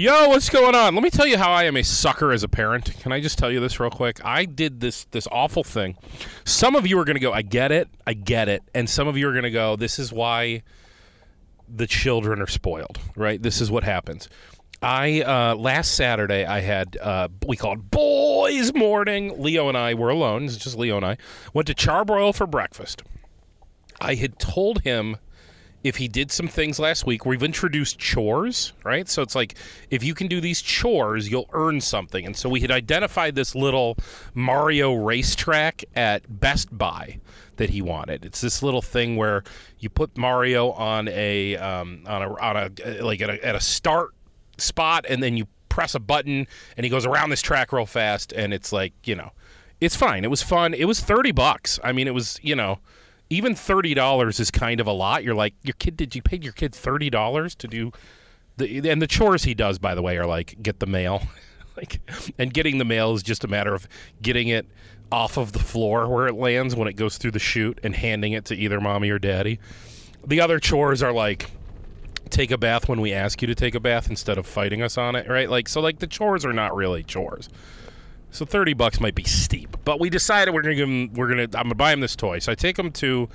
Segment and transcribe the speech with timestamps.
[0.00, 0.94] Yo, what's going on?
[0.94, 2.98] Let me tell you how I am a sucker as a parent.
[3.00, 4.18] Can I just tell you this real quick?
[4.24, 5.98] I did this this awful thing.
[6.46, 7.86] Some of you are going to go, "I get it.
[8.06, 10.62] I get it." And some of you are going to go, "This is why
[11.68, 13.42] the children are spoiled." Right?
[13.42, 14.30] This is what happens.
[14.80, 19.34] I uh, last Saturday I had uh, we called boys morning.
[19.36, 20.46] Leo and I were alone.
[20.46, 21.18] It's just Leo and I
[21.52, 23.02] went to Charbroil for breakfast.
[24.00, 25.18] I had told him
[25.82, 29.08] if he did some things last week, we've introduced chores, right?
[29.08, 29.54] So it's like
[29.90, 32.26] if you can do these chores, you'll earn something.
[32.26, 33.96] And so we had identified this little
[34.34, 37.18] Mario racetrack at Best Buy
[37.56, 38.24] that he wanted.
[38.24, 39.42] It's this little thing where
[39.78, 43.60] you put Mario on a um, on a on a like at a, at a
[43.60, 44.10] start
[44.58, 48.32] spot, and then you press a button, and he goes around this track real fast,
[48.32, 49.30] and it's like you know,
[49.80, 50.24] it's fine.
[50.24, 50.74] It was fun.
[50.74, 51.80] It was thirty bucks.
[51.82, 52.80] I mean, it was you know
[53.30, 55.24] even thirty dollars is kind of a lot.
[55.24, 57.92] You're like, your kid, did you pay your kid thirty dollars to do
[58.56, 61.22] the and the chores he does, by the way, are like get the mail,
[61.76, 62.00] like,
[62.38, 63.88] and getting the mail is just a matter of
[64.22, 64.66] getting it
[65.12, 68.32] off of the floor where it lands when it goes through the chute and handing
[68.32, 69.58] it to either mommy or daddy.
[70.24, 71.50] The other chores are like
[72.28, 74.96] take a bath when we ask you to take a bath instead of fighting us
[74.96, 75.50] on it, right?
[75.50, 77.48] Like so like the chores are not really chores.
[78.30, 81.12] So thirty bucks might be steep, but we decided we're gonna give him.
[81.14, 81.42] We're gonna.
[81.42, 82.38] I'm gonna buy him this toy.
[82.38, 83.28] So I take him to.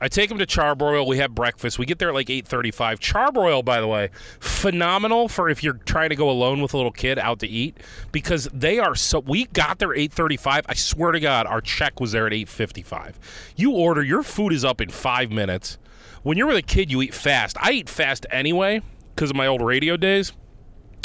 [0.00, 1.06] I take him to Charbroil.
[1.06, 1.78] We have breakfast.
[1.78, 2.98] We get there at like 8:35.
[2.98, 6.92] Charbroil, by the way, phenomenal for if you're trying to go alone with a little
[6.92, 7.78] kid out to eat
[8.10, 9.20] because they are so.
[9.20, 10.64] We got there 8:35.
[10.68, 13.14] I swear to God, our check was there at 8:55.
[13.56, 15.78] You order, your food is up in five minutes.
[16.24, 17.56] When you're with a kid, you eat fast.
[17.60, 18.82] I eat fast anyway
[19.14, 20.32] because of my old radio days,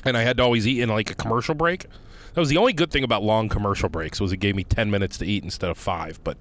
[0.04, 1.86] and I had to always eat in like a commercial break.
[2.40, 4.90] That was the only good thing about long commercial breaks was it gave me 10
[4.90, 6.24] minutes to eat instead of 5.
[6.24, 6.38] But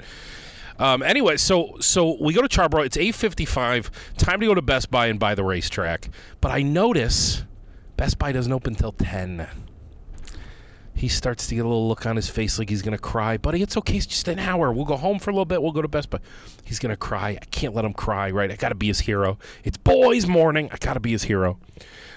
[0.79, 2.87] um, anyway, so so we go to Charbroil.
[2.87, 3.91] It's 8:55.
[4.17, 6.09] Time to go to Best Buy and buy the racetrack.
[6.41, 7.43] But I notice
[7.97, 9.49] Best Buy doesn't open until 10.
[10.95, 13.37] He starts to get a little look on his face like he's to cry.
[13.37, 13.97] Buddy, it's okay.
[13.97, 14.73] It's just an hour.
[14.73, 15.61] We'll go home for a little bit.
[15.61, 16.21] We'll go to Best Buy.
[16.63, 17.31] He's to cry.
[17.31, 18.53] I can't let him cry, right?
[18.53, 19.37] I got to be his hero.
[19.65, 20.69] It's boys' morning.
[20.71, 21.59] I got to be his hero.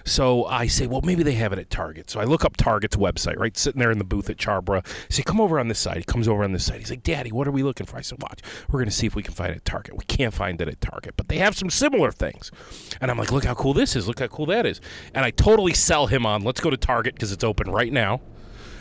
[0.03, 2.09] So I say, well, maybe they have it at Target.
[2.09, 3.57] So I look up Target's website, right?
[3.57, 4.85] Sitting there in the booth at Charbroil.
[4.85, 5.97] I say, come over on this side.
[5.97, 6.79] He comes over on this side.
[6.79, 7.97] He's like, Daddy, what are we looking for?
[7.97, 8.41] I said, watch.
[8.69, 9.97] We're going to see if we can find it at Target.
[9.97, 12.51] We can't find it at Target, but they have some similar things.
[12.99, 14.07] And I'm like, look how cool this is.
[14.07, 14.81] Look how cool that is.
[15.13, 18.21] And I totally sell him on, let's go to Target because it's open right now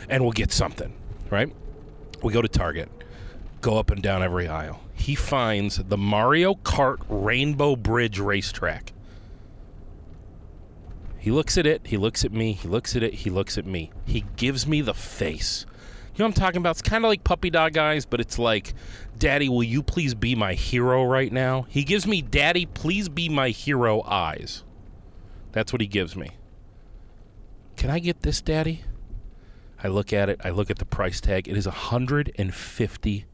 [0.09, 0.93] and we'll get something,
[1.29, 1.51] right?
[2.23, 2.89] We go to Target,
[3.61, 4.81] go up and down every aisle.
[4.93, 8.93] He finds the Mario Kart Rainbow Bridge racetrack.
[11.21, 13.67] He looks at it, he looks at me, he looks at it, he looks at
[13.67, 13.91] me.
[14.05, 15.67] He gives me the face.
[16.15, 16.71] You know what I'm talking about?
[16.71, 18.73] It's kind of like puppy dog eyes, but it's like,
[19.19, 21.67] Daddy, will you please be my hero right now?
[21.69, 24.63] He gives me, Daddy, please be my hero eyes.
[25.51, 26.31] That's what he gives me.
[27.75, 28.81] Can I get this, Daddy?
[29.83, 31.47] I look at it, I look at the price tag.
[31.47, 33.25] It is $150.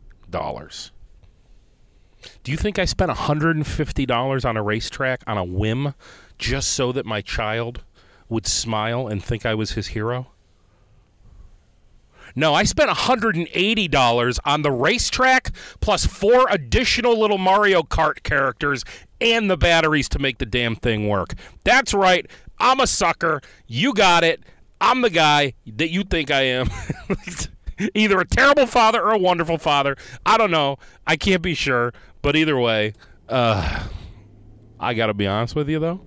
[2.44, 5.94] Do you think I spent $150 on a racetrack on a whim
[6.38, 7.84] just so that my child
[8.30, 10.28] would smile and think I was his hero?
[12.36, 18.84] No, I spent $180 on the racetrack plus four additional little Mario Kart characters
[19.20, 21.34] and the batteries to make the damn thing work.
[21.64, 22.30] That's right.
[22.60, 23.42] I'm a sucker.
[23.66, 24.44] You got it.
[24.80, 26.70] I'm the guy that you think I am.
[27.96, 29.96] either a terrible father or a wonderful father.
[30.26, 30.78] I don't know.
[31.06, 31.94] I can't be sure.
[32.22, 32.94] But either way,
[33.30, 33.88] uh,
[34.80, 36.02] I got to be honest with you, though.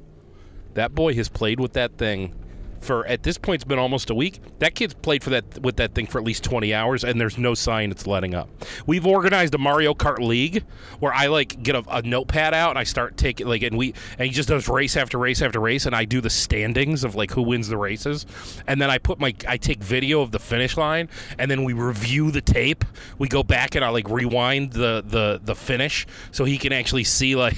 [0.74, 2.32] That boy has played with that thing
[2.80, 4.40] for at this point it's been almost a week.
[4.58, 7.38] That kid's played for that with that thing for at least 20 hours and there's
[7.38, 8.48] no sign it's letting up.
[8.86, 10.64] We've organized a Mario Kart league
[10.98, 13.94] where I like get a, a notepad out and I start taking like and we
[14.18, 17.14] and he just does race after race after race and I do the standings of
[17.14, 18.26] like who wins the races
[18.66, 21.08] and then I put my I take video of the finish line
[21.38, 22.84] and then we review the tape.
[23.18, 27.04] We go back and I like rewind the the the finish so he can actually
[27.04, 27.56] see like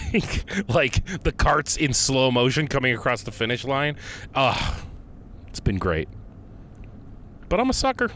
[0.68, 3.96] like the carts in slow motion coming across the finish line.
[4.34, 4.82] Ugh
[5.52, 6.08] it's been great.
[7.50, 8.10] But I'm a sucker.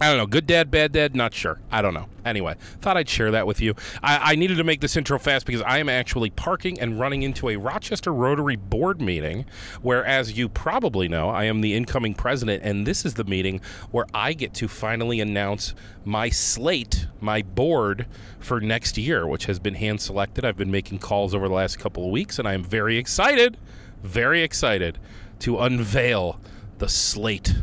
[0.00, 0.26] I don't know.
[0.26, 1.58] Good dad, bad dad, not sure.
[1.68, 2.06] I don't know.
[2.24, 3.74] Anyway, thought I'd share that with you.
[4.04, 7.22] I, I, needed to make this intro fast because I am actually parking and running
[7.22, 9.46] into a Rochester Rotary board meeting
[9.80, 13.60] where, as you probably know, I am the incoming president, and this is the meeting
[13.90, 15.74] where I get to finally announce
[16.04, 18.06] my slate, my board
[18.38, 20.44] for next year, which has been hand selected.
[20.44, 23.56] I've been making calls over the last couple of weeks, and I am very excited,
[24.04, 25.00] very excited
[25.42, 26.40] to unveil
[26.78, 27.62] the slate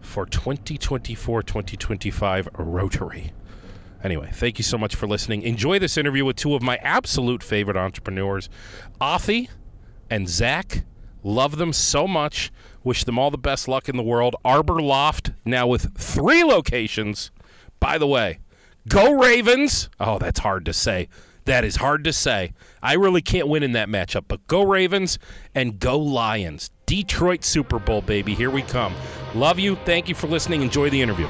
[0.00, 3.32] for 2024 2025 Rotary.
[4.02, 5.42] Anyway, thank you so much for listening.
[5.42, 8.48] Enjoy this interview with two of my absolute favorite entrepreneurs,
[9.00, 9.50] Athi
[10.08, 10.84] and Zach
[11.22, 12.50] Love them so much.
[12.82, 14.36] Wish them all the best luck in the world.
[14.44, 17.30] Arbor Loft now with three locations.
[17.78, 18.38] By the way,
[18.88, 19.90] go Ravens.
[19.98, 21.08] Oh, that's hard to say.
[21.50, 22.52] That is hard to say.
[22.80, 25.18] I really can't win in that matchup, but go Ravens
[25.52, 26.70] and go Lions.
[26.86, 28.36] Detroit Super Bowl, baby.
[28.36, 28.94] Here we come.
[29.34, 29.74] Love you.
[29.84, 30.62] Thank you for listening.
[30.62, 31.26] Enjoy the interview.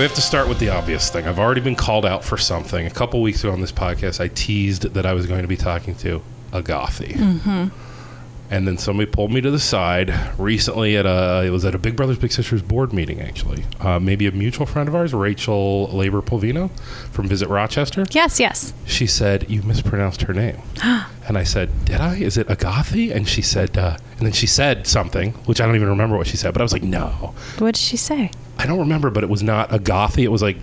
[0.00, 1.26] We have to start with the obvious thing.
[1.26, 2.86] I've already been called out for something.
[2.86, 5.58] A couple weeks ago on this podcast, I teased that I was going to be
[5.58, 6.22] talking to
[6.54, 7.12] a gothy.
[7.12, 7.68] Mm-hmm.
[8.50, 11.78] And then somebody pulled me to the side recently at a, it was at a
[11.78, 13.62] Big Brothers Big Sisters board meeting, actually.
[13.78, 16.70] Uh, maybe a mutual friend of ours, Rachel Laber Polvino
[17.10, 18.06] from Visit Rochester.
[18.10, 18.72] Yes, yes.
[18.86, 20.62] She said, You mispronounced her name.
[20.82, 22.16] and I said, Did I?
[22.16, 23.14] Is it Agathi?
[23.14, 26.26] And she said, uh, and then she said something, which I don't even remember what
[26.26, 27.34] she said, but I was like, No.
[27.58, 28.30] What did she say?
[28.60, 30.22] I don't remember, but it was not Agathi.
[30.22, 30.56] It was like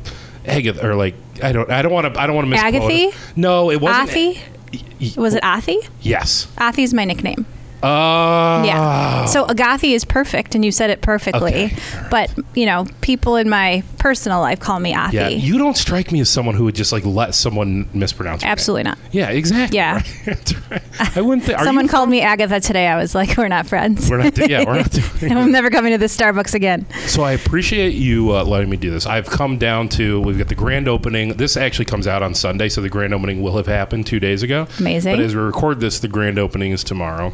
[0.46, 2.74] Agatha or like I don't I don't want to I don't want to misquote.
[2.76, 3.04] Agathy?
[3.06, 3.16] it.
[3.36, 4.10] No, it wasn't.
[4.10, 4.42] Athi?
[4.74, 5.80] Y- y- Was it Athi?
[6.02, 6.48] Yes.
[6.58, 7.46] Athi's my nickname.
[7.84, 9.26] Uh, Yeah.
[9.26, 11.66] So Agathi is perfect, and you said it perfectly.
[11.66, 11.76] Okay.
[12.10, 15.16] But you know, people in my personal life call me Athi.
[15.16, 18.42] Yeah, you don't strike me as someone who would just like let someone mispronounce.
[18.42, 18.52] your name.
[18.54, 18.98] Absolutely not.
[19.12, 19.76] Yeah, exactly.
[19.78, 20.02] Yeah.
[20.28, 21.16] right.
[21.18, 21.60] I wouldn't think.
[21.60, 22.88] Someone called me Agatha today.
[22.88, 24.10] I was like, we're not friends.
[24.10, 24.38] We're not.
[24.50, 25.32] yeah, we're not doing.
[25.32, 26.86] I'm never coming to this Starbucks again.
[27.08, 29.06] So I appreciate you uh, letting me do this.
[29.06, 31.34] I've come down to we've got the grand opening.
[31.38, 34.42] This actually comes out on Sunday, so the grand opening will have happened two days
[34.44, 34.68] ago.
[34.80, 35.16] Amazing.
[35.16, 37.34] But as we record this, the grand opening is tomorrow.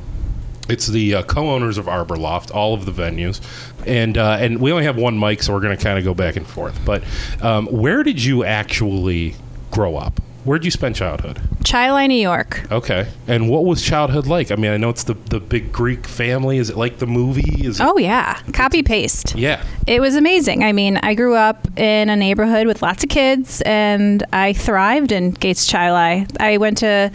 [0.69, 3.41] It's the uh, co-owners of Arbor Loft, all of the venues,
[3.85, 6.13] and uh, and we only have one mic, so we're going to kind of go
[6.13, 6.79] back and forth.
[6.85, 7.03] But
[7.41, 9.35] um, where did you actually
[9.71, 10.21] grow up?
[10.45, 11.39] Where did you spend childhood?
[11.63, 12.69] Chili, New York.
[12.69, 14.51] Okay, and what was childhood like?
[14.51, 16.57] I mean, I know it's the the big Greek family.
[16.57, 17.65] Is it like the movie?
[17.65, 19.35] Is it, Oh yeah, copy paste.
[19.35, 19.63] yeah.
[19.87, 20.63] It was amazing.
[20.63, 25.11] I mean, I grew up in a neighborhood with lots of kids, and I thrived
[25.11, 26.25] in Gates Chili.
[26.39, 27.11] I went to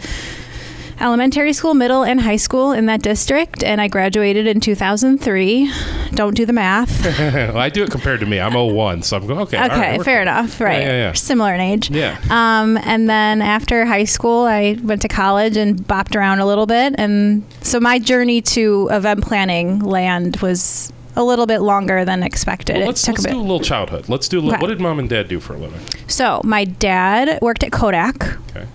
[1.01, 5.71] elementary school, middle, and high school in that district, and I graduated in 2003.
[6.11, 7.03] Don't do the math.
[7.19, 8.39] well, I do it compared to me.
[8.39, 9.63] I'm 01, so I'm going, okay.
[9.65, 10.59] Okay, we're fair enough.
[10.59, 10.81] Right.
[10.81, 11.13] yeah, yeah.
[11.13, 11.89] Similar in age.
[11.89, 12.19] Yeah.
[12.29, 16.65] Um, and then after high school, I went to college and bopped around a little
[16.65, 16.95] bit.
[16.97, 22.77] And so my journey to event planning land was a little bit longer than expected.
[22.77, 24.07] Well, let's let's a do a little childhood.
[24.07, 24.61] Let's do a little, Okay.
[24.61, 25.79] what did mom and dad do for a living?
[26.07, 28.37] So my dad worked at Kodak.
[28.51, 28.65] Okay.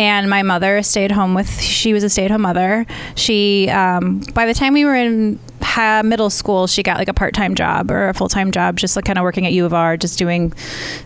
[0.00, 1.60] And my mother stayed home with.
[1.60, 2.86] She was a stay-at-home mother.
[3.16, 5.38] She, um, by the time we were in
[6.02, 9.18] middle school, she got like a part-time job or a full-time job, just like kind
[9.18, 10.54] of working at U of R, just doing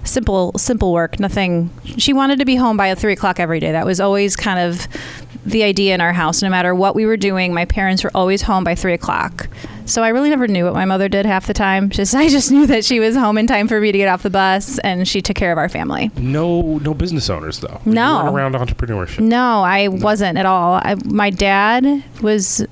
[0.05, 1.19] simple, simple work.
[1.19, 1.71] Nothing.
[1.99, 3.73] She wanted to be home by three o'clock every day.
[3.73, 4.87] That was always kind of
[5.45, 6.41] the idea in our house.
[6.41, 9.49] No matter what we were doing, my parents were always home by three o'clock.
[9.87, 11.91] So I really never knew what my mother did half the time.
[11.91, 14.23] Just I just knew that she was home in time for me to get off
[14.23, 16.11] the bus, and she took care of our family.
[16.17, 17.81] No no business owners, though.
[17.85, 18.19] No.
[18.19, 19.21] You weren't around entrepreneurship.
[19.21, 20.75] No, I wasn't at all.
[20.75, 22.65] I, my dad was.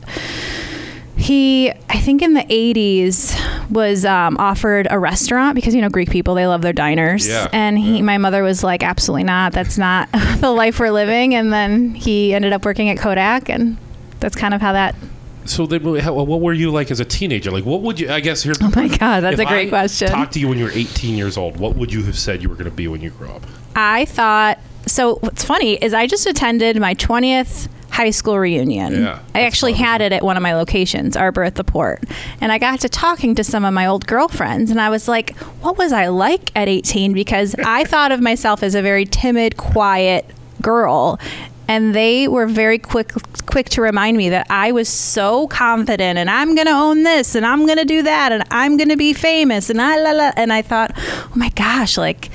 [1.16, 3.32] He, I think in the 80s,
[3.72, 7.26] was um, offered a restaurant because, you know, Greek people, they love their diners.
[7.26, 8.02] Yeah, And he, yeah.
[8.02, 9.52] my mother was like, absolutely not.
[9.52, 11.34] That's not the life we're living.
[11.34, 13.48] And then he ended up working at Kodak.
[13.48, 13.76] And
[14.20, 14.94] that's kind of how that.
[15.44, 17.50] So then, what were you like as a teenager?
[17.50, 20.08] Like, what would you, I guess here's Oh my God, that's a great I question.
[20.08, 22.48] Talk to you when you were 18 years old, what would you have said you
[22.48, 23.44] were going to be when you grew up?
[23.74, 24.58] I thought.
[24.86, 29.02] So what's funny is I just attended my 20th high school reunion.
[29.02, 32.02] Yeah, I actually had it at one of my locations, Arbor at the Port.
[32.40, 35.36] And I got to talking to some of my old girlfriends and I was like,
[35.60, 39.56] what was I like at 18 because I thought of myself as a very timid,
[39.58, 40.24] quiet
[40.62, 41.20] girl.
[41.68, 43.12] And they were very quick
[43.46, 47.34] quick to remind me that I was so confident and I'm going to own this
[47.34, 50.10] and I'm going to do that and I'm going to be famous and I la
[50.10, 52.30] la and I thought, "Oh my gosh, like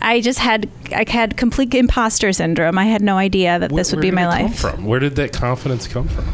[0.00, 2.78] I just had I had complete imposter syndrome.
[2.78, 4.58] I had no idea that Where- this would be my life.
[4.60, 4.84] from?
[4.86, 6.24] Where did that confidence come from?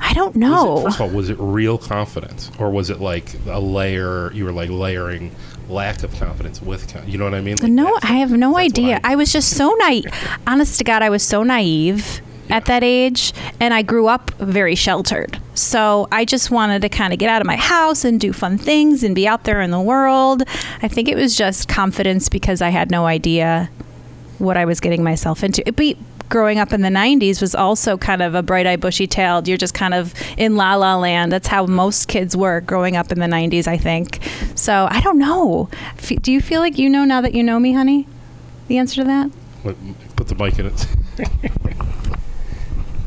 [0.00, 0.82] I don't Was it- know.
[0.82, 4.30] first of all, was it real confidence, or was it like a layer?
[4.32, 5.32] You were like layering
[5.68, 7.56] lack of confidence with con- you know what I mean?
[7.60, 9.00] Like No, I have no idea.
[9.02, 10.04] I- I, was just so naive.
[10.46, 14.74] Honest to God, I was so naive at that age, and I grew up very
[14.74, 15.40] sheltered.
[15.54, 18.58] So I just wanted to kind of get out of my house and do fun
[18.58, 20.42] things and be out there in the world.
[20.82, 23.70] I think it was just confidence because I had no idea
[24.38, 25.62] what I was getting myself into.
[25.72, 25.96] But
[26.28, 29.46] growing up in the 90s was also kind of a bright eyed, bushy tailed.
[29.46, 31.30] You're just kind of in la la land.
[31.32, 34.20] That's how most kids were growing up in the 90s, I think.
[34.54, 35.68] So I don't know.
[35.98, 38.06] F- Do you feel like you know now that you know me, honey?
[38.68, 39.30] The answer to that?
[40.16, 40.86] Put the mic in it.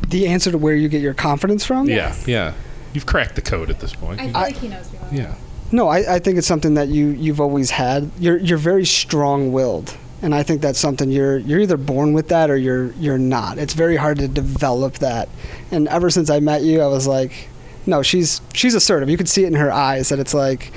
[0.09, 1.89] The answer to where you get your confidence from?
[1.89, 2.53] Yeah, yeah.
[2.93, 4.21] You've cracked the code at this point.
[4.21, 5.00] You- like he knows me.
[5.12, 5.36] yeah.
[5.69, 8.09] No, I, I think it's something that you you've always had.
[8.17, 12.50] You're you're very strong-willed, and I think that's something you're you're either born with that
[12.50, 13.57] or you're you're not.
[13.57, 15.29] It's very hard to develop that.
[15.71, 17.50] And ever since I met you, I was like,
[17.86, 19.09] no, she's she's assertive.
[19.09, 20.71] You could see it in her eyes that it's like,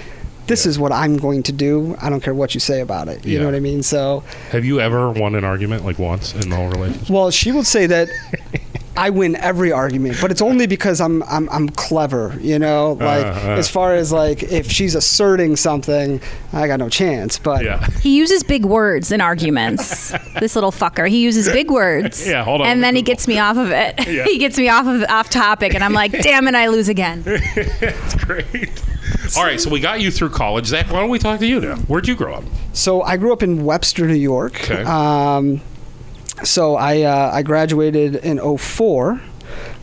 [0.47, 0.71] this Yeah.
[0.71, 1.97] is what I'm going to do.
[2.01, 3.25] I don't care what you say about it.
[3.25, 3.39] You Yeah.
[3.41, 3.83] know what I mean?
[3.83, 7.09] So, Have you ever won an argument like once in the whole relationship?
[7.11, 8.09] well, she would say that.
[9.01, 12.93] I win every argument, but it's only because I'm I'm, I'm clever, you know.
[13.01, 13.51] Like Uh-huh.
[13.53, 16.21] as far as like if she's asserting something,
[16.53, 17.39] I got no chance.
[17.39, 17.85] But Yeah.
[18.03, 20.11] He uses big words in arguments.
[20.41, 21.09] this little fucker.
[21.09, 22.27] He uses big words.
[22.29, 24.07] Yeah, hold on, And me then he gets me off of it.
[24.07, 24.25] Yeah.
[24.25, 27.23] he gets me off of off topic, and I'm like, damn it, I lose again.
[27.23, 28.83] That's great.
[29.37, 30.67] All right, so we got you through college.
[30.67, 31.77] Zach, why don't we talk to you now?
[31.89, 32.45] Where'd you grow up?
[32.73, 34.55] So I grew up in Webster, New York.
[34.71, 34.83] Okay.
[34.83, 35.61] Um,
[36.45, 39.21] so I uh, I graduated in 04.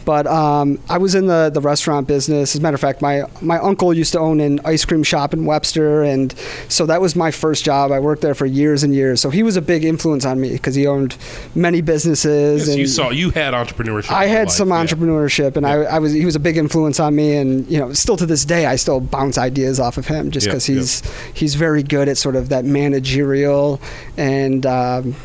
[0.08, 2.56] But um, I was in the, the restaurant business.
[2.56, 5.34] As a matter of fact, my, my uncle used to own an ice cream shop
[5.34, 6.34] in Webster, and
[6.70, 7.92] so that was my first job.
[7.92, 9.20] I worked there for years and years.
[9.20, 11.18] So he was a big influence on me because he owned
[11.56, 12.62] many businesses.
[12.62, 14.12] Yes, and you saw you had entrepreneurship.
[14.12, 14.86] I had life, some yeah.
[14.86, 17.92] entrepreneurship, and I, I was he was a big influence on me, and you know,
[17.92, 21.56] still to this day, I still bounce ideas off of him just because he's he's
[21.56, 23.82] very good at sort of that managerial
[24.16, 24.66] and.
[24.66, 25.18] Um,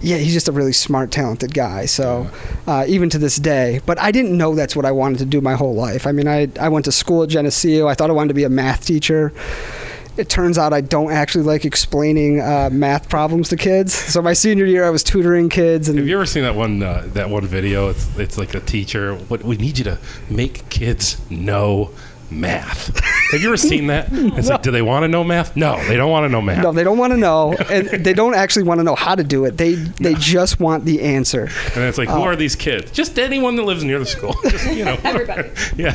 [0.00, 1.86] yeah, he's just a really smart, talented guy.
[1.86, 2.30] So,
[2.66, 5.40] uh, even to this day, but I didn't know that's what I wanted to do
[5.40, 6.06] my whole life.
[6.06, 7.86] I mean, I I went to school at Geneseo.
[7.86, 9.32] I thought I wanted to be a math teacher.
[10.16, 13.94] It turns out I don't actually like explaining uh, math problems to kids.
[13.94, 16.82] So my senior year, I was tutoring kids, and Have you ever seen that one
[16.82, 17.88] uh, that one video?
[17.88, 19.14] It's it's like a teacher.
[19.14, 21.90] What we need you to make kids know
[22.30, 22.98] math.
[23.30, 24.08] Have you ever seen that?
[24.10, 25.56] It's like, do they want to know math?
[25.56, 26.62] No, they don't want to know math.
[26.62, 29.22] No, they don't want to know, and they don't actually want to know how to
[29.22, 29.56] do it.
[29.56, 31.48] They they just want the answer.
[31.74, 32.90] And it's like, who are these kids?
[32.90, 34.34] Just anyone that lives near the school.
[34.50, 34.98] Just, you know.
[35.04, 35.50] Everybody.
[35.76, 35.94] Yeah.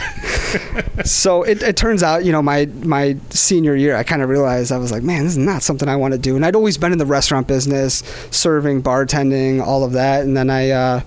[1.04, 4.72] So it, it turns out, you know, my my senior year, I kind of realized
[4.72, 6.36] I was like, man, this is not something I want to do.
[6.36, 10.24] And I'd always been in the restaurant business, serving, bartending, all of that.
[10.24, 11.02] And then I uh,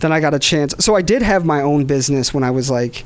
[0.00, 0.74] then I got a chance.
[0.78, 3.04] So I did have my own business when I was like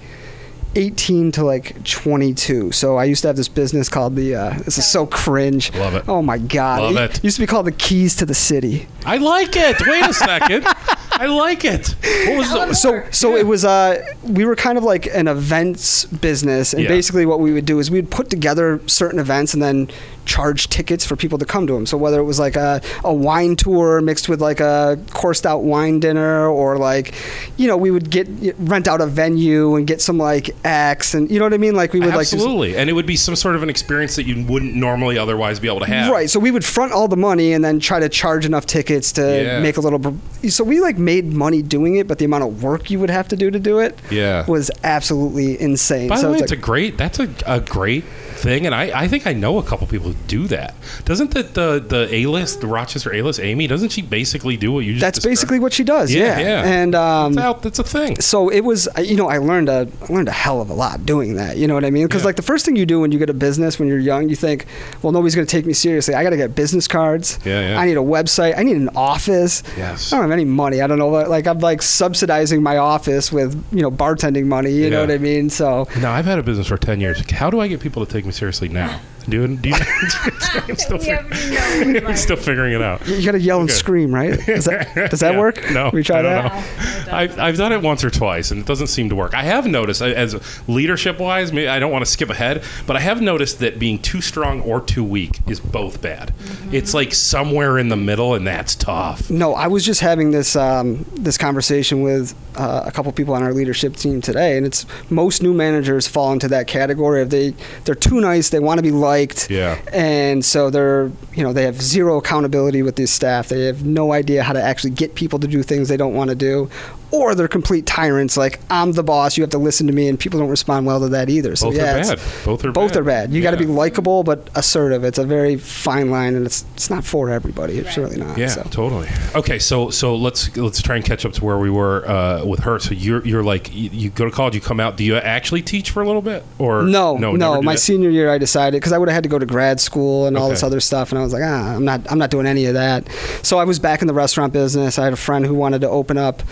[0.76, 2.72] 18 to like 22.
[2.72, 4.34] So I used to have this business called the.
[4.34, 5.74] Uh, this is so cringe.
[5.74, 6.04] Love it.
[6.08, 6.94] Oh my god!
[6.94, 7.24] Love it.
[7.24, 8.86] used to be called the Keys to the City.
[9.04, 9.76] I like it.
[9.86, 10.64] Wait a second.
[11.12, 11.94] I like it.
[12.28, 16.04] What was the So so it was uh we were kind of like an events
[16.06, 16.88] business and Yeah.
[16.88, 19.90] basically what we would do is we'd put together certain events and then
[20.34, 21.84] charge tickets for people to come to them.
[21.87, 25.62] So whether it was like a, a wine tour mixed with like a coursed out
[25.64, 27.14] wine dinner or like
[27.56, 28.28] you know we would get
[28.72, 31.75] rent out a venue and get some like acts and you know what I mean
[31.75, 32.76] like we would like do- Absolutely.
[32.76, 35.66] and it would be some sort of an experience that you wouldn't normally otherwise be
[35.68, 36.12] able to have.
[36.12, 36.30] Right.
[36.30, 39.22] So we would front all the money and then try to charge enough tickets to
[39.42, 39.60] Yeah.
[39.60, 40.00] make a little.
[40.49, 43.26] So we like made money doing it, but the amount of work you would have
[43.28, 44.46] to do to do it Yeah.
[44.46, 46.08] was absolutely insane.
[46.08, 46.96] By so the way, it's it's a great.
[46.99, 48.04] That's a, a great
[48.44, 50.74] thing, and I, I think I know a couple people who do that.
[51.04, 53.66] Doesn't the the, the A list, the Rochester A list, Amy?
[53.66, 55.00] Doesn't she basically do what you just?
[55.02, 55.30] that's described?
[55.32, 56.12] basically what she does.
[56.12, 56.46] Yeah, Yeah.
[56.62, 56.64] yeah.
[56.70, 57.62] And um, It's out.
[57.62, 58.20] That's a thing.
[58.20, 60.74] so it was uh, you know i learned a I learned a hell of a
[60.74, 62.26] lot doing that you know what i mean because Yeah.
[62.26, 64.36] like the first thing you do when you get a business when you're young you
[64.36, 64.66] think
[65.02, 67.80] well nobody's going to take me seriously i got to get business cards Yeah, yeah.
[67.80, 70.12] i need a website i need an office Yes.
[70.12, 73.54] i don't have any money i don't know like i'm like subsidizing my office with
[73.72, 76.66] you know bartending money you know what i mean so No, I've had a business
[76.68, 77.28] for ten years.
[77.30, 79.00] How do I get people to take me seriously now?
[79.28, 79.74] Do, do you,
[80.68, 83.06] I'm still, fig- I'm still figuring it out.
[83.06, 83.78] you got to yell and Okay.
[83.78, 85.38] scream right does that, does that Yeah.
[85.38, 87.12] work No, we try I don't that know.
[87.16, 89.34] I've, I've done it once or twice, and it doesn't seem to work.
[89.34, 90.36] I have noticed, as
[90.68, 93.98] leadership wise, maybe I don't want to skip ahead, but I have noticed that being
[94.00, 96.32] too strong or too weak is both bad.
[96.72, 99.28] It's like somewhere in the middle, and that's tough.
[99.30, 103.42] No, I was just having this um, this conversation with uh, a couple people on
[103.42, 107.54] our leadership team today, and it's most new managers fall into that category of they
[107.84, 109.74] they're too nice, they want to be liked, Yeah.
[109.92, 113.48] and so they're you know they have zero accountability with these staff.
[113.48, 116.30] They have no idea how to actually get people to do things they don't want
[116.30, 116.68] to do,
[117.10, 118.36] or they're complete tyrants.
[118.36, 121.00] Like I'm the boss, you have to listen to me, and people don't respond well
[121.00, 121.56] to that either.
[121.56, 122.20] So Both yeah, are bad.
[122.44, 123.00] Both are both bad.
[123.00, 123.32] are bad.
[123.32, 125.04] You got to be likable but assertive.
[125.04, 127.78] It's a very fine line, and it's it's not for everybody.
[127.78, 128.36] It's really not.
[128.38, 128.62] Yeah, so.
[128.64, 129.08] totally.
[129.34, 132.60] Okay, so so let's let's try and catch up to where we were uh, with
[132.60, 132.78] her.
[132.78, 134.96] So you're you're like you, you go to college, you come out.
[134.96, 137.62] Do you actually teach for a little bit, or No, no, no.
[137.62, 137.78] My that?
[137.78, 140.36] senior year, I decided because I would have had to go to grad school and
[140.36, 142.66] all this other stuff, and I was like, ah, I'm not, I'm not doing any
[142.66, 143.08] of that.
[143.42, 144.98] So I was back in the restaurant business.
[144.98, 146.42] I had a friend who wanted to open up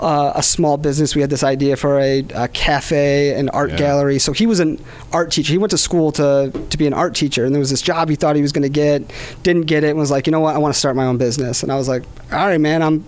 [0.00, 1.14] uh, a small business.
[1.14, 3.76] We had this idea for a, a cafe and art Yeah.
[3.78, 4.18] gallery.
[4.18, 4.78] So he was an
[5.12, 5.52] art teacher.
[5.52, 8.08] He went to school to to be an art teacher, and there was this job
[8.10, 9.02] he thought he was going to get,
[9.42, 11.16] didn't get it, and was like, you know what, I want to start my own
[11.18, 11.62] business.
[11.62, 13.04] And I was like, all right, man, I'm.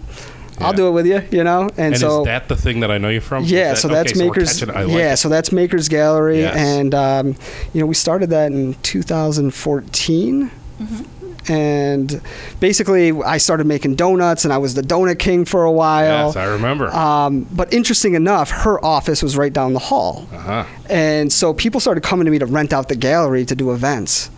[0.61, 1.69] I'll do it with you, you know.
[1.77, 3.45] And, And so is that the thing that I know you from?
[3.45, 4.55] Is yeah, that- so that's okay, we're Makers.
[4.59, 4.75] catching it.
[4.75, 5.17] Like yeah, it.
[5.19, 6.57] so that's Makers Gallery, Yes.
[6.57, 7.27] and um,
[7.73, 10.51] you know we started that in 2014.
[11.49, 12.21] And
[12.61, 16.29] basically, I started making donuts, and I was the donut king for a while.
[16.29, 16.89] yes, I remember.
[16.89, 20.29] Um, but interesting enough, her office was right down the hall.
[20.33, 20.65] uh-huh.
[20.89, 24.31] And so people started coming to me to rent out the gallery to do events.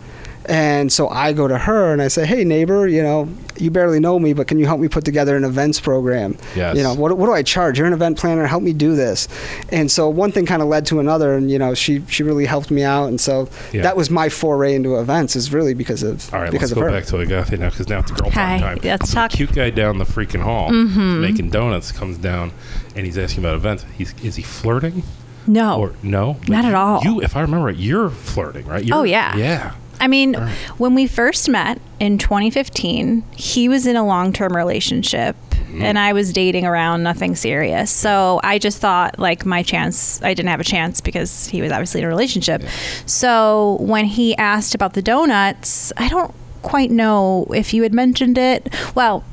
[0.45, 3.99] And so I go to her and I say, "Hey neighbor, you know, you barely
[3.99, 6.35] know me, but can you help me put together an events program?
[6.55, 6.75] Yes.
[6.75, 7.77] You know, what, what do I charge?
[7.77, 8.45] You're an event planner.
[8.47, 9.27] Help me do this."
[9.71, 12.45] And so one thing kind of led to another, and you know, she she really
[12.45, 13.05] helped me out.
[13.07, 13.83] And so Yeah.
[13.83, 16.77] that was my foray into events is really because of All right, because let's of
[16.79, 16.91] go her.
[16.91, 18.79] back to Agatha now because now it's girl Hi, time.
[18.83, 19.31] let's The talk.
[19.31, 21.21] Cute guy down the freaking hall Mm-hmm.
[21.21, 22.51] making donuts comes down,
[22.95, 23.85] and he's asking about events.
[23.97, 25.03] He's is he flirting
[25.45, 25.79] No.
[25.79, 26.37] or no?
[26.47, 27.01] Not at all.
[27.03, 28.83] You, if I remember it, you're flirting, right?
[28.83, 29.35] You're, Oh, yeah.
[29.37, 29.71] yeah.
[30.01, 30.33] I mean,
[30.77, 35.81] when we first met in 2015, he was in a long term relationship mm-hmm.
[35.83, 37.91] and I was dating around, nothing serious.
[37.91, 41.71] So I just thought, like, my chance, I didn't have a chance because he was
[41.71, 42.63] obviously in a relationship.
[43.05, 48.37] So when he asked about the donuts, I don't quite know if you had mentioned
[48.37, 48.73] it.
[48.95, 49.23] Well,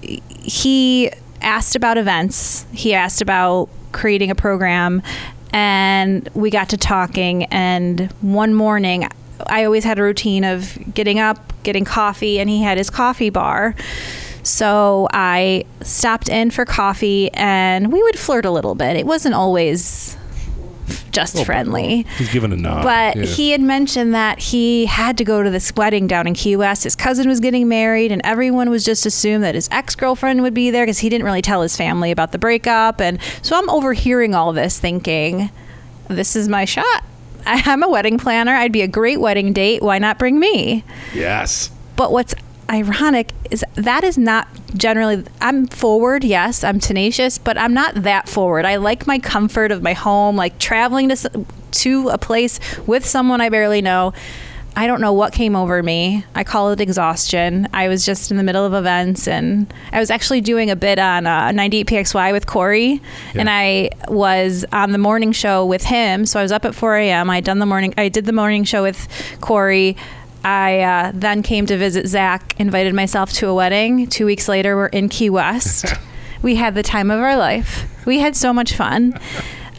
[0.00, 1.10] he
[1.40, 2.66] asked about events.
[2.72, 5.02] He asked about creating a program,
[5.52, 7.44] and we got to talking.
[7.46, 9.08] And one morning,
[9.48, 13.30] I always had a routine of getting up, getting coffee, and he had his coffee
[13.30, 13.74] bar.
[14.42, 18.96] So I stopped in for coffee, and we would flirt a little bit.
[18.96, 20.16] It wasn't always
[21.12, 22.06] just friendly.
[22.18, 22.82] He's giving a nod.
[22.82, 23.24] But yeah.
[23.24, 26.84] he had mentioned that he had to go to this wedding down in Key West.
[26.84, 30.54] His cousin was getting married, and everyone was just assumed that his ex girlfriend would
[30.54, 33.00] be there because he didn't really tell his family about the breakup.
[33.00, 35.50] And so I'm overhearing all this thinking,
[36.08, 37.04] this is my shot.
[37.46, 38.52] I- I'm a wedding planner.
[38.54, 39.82] I'd be a great wedding date.
[39.82, 40.84] Why not bring me?
[41.14, 41.70] yes.
[41.96, 42.34] But what's
[42.70, 48.28] ironic is that is not generally I'm forward, yes, I'm tenacious, but I'm not that
[48.28, 48.64] forward.
[48.64, 53.40] I like my comfort of my home, like traveling to to a place with someone
[53.40, 54.12] I barely know.
[54.74, 56.24] I don't know what came over me.
[56.34, 57.68] I call it exhaustion.
[57.74, 60.98] I was just in the middle of events, and I was actually doing a bit
[60.98, 63.02] on uh, 98PXY with Corey,
[63.34, 66.24] and I was on the morning show with him.
[66.24, 67.28] So I was up at 4 a.m.
[67.28, 67.92] I done the morning.
[67.98, 69.08] I did the morning show with
[69.40, 69.96] Corey.
[70.42, 72.58] I uh, then came to visit Zach.
[72.58, 74.06] Invited myself to a wedding.
[74.06, 75.84] Two weeks later, we're in Key West.
[76.42, 77.88] we had the time of our life.
[78.06, 79.18] We had so much fun.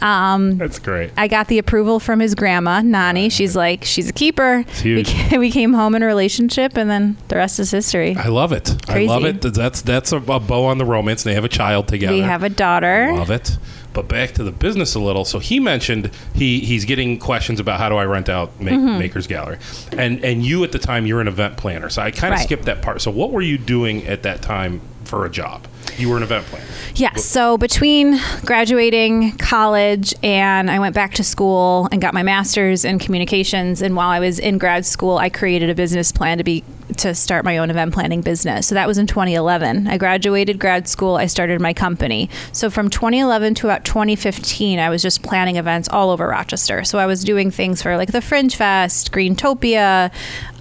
[0.04, 1.10] Um, That's great.
[1.16, 3.30] I got the approval from his grandma, Nani.
[3.30, 4.58] She's like, she's a keeper.
[4.58, 5.10] We, huge.
[5.14, 8.14] ca- we came home in a relationship, and then the rest is history.
[8.14, 8.88] I love it.
[8.88, 9.40] I love it.
[9.40, 11.22] That's that's a, a bow on the romance.
[11.22, 12.12] They have a child together.
[12.12, 13.12] We have a daughter.
[13.14, 13.56] Love it.
[13.94, 15.24] But back to the business a little.
[15.24, 18.98] So he mentioned he he's getting questions about how do I rent out Make, Mm-hmm.
[18.98, 19.58] Makers Gallery,
[19.96, 21.88] and and you at the time you're an event planner.
[21.88, 22.44] So I kind of Right.
[22.44, 23.00] skipped that part.
[23.00, 25.66] So what were you doing at that time for a job?
[25.96, 26.64] You were an event planner.
[26.96, 27.14] Yeah.
[27.14, 32.98] So between graduating college and I went back to school and got my master's in
[32.98, 36.64] communications, and while I was in grad school, I created a business plan to be
[36.96, 38.66] to start my own event planning business.
[38.66, 39.86] So that was in 2011.
[39.88, 41.16] I graduated grad school.
[41.16, 42.30] I started my company.
[42.52, 46.84] So from 2011 to about 2015, I was just planning events all over Rochester.
[46.84, 50.12] So I was doing things for like the Fringe Fest, Greentopia,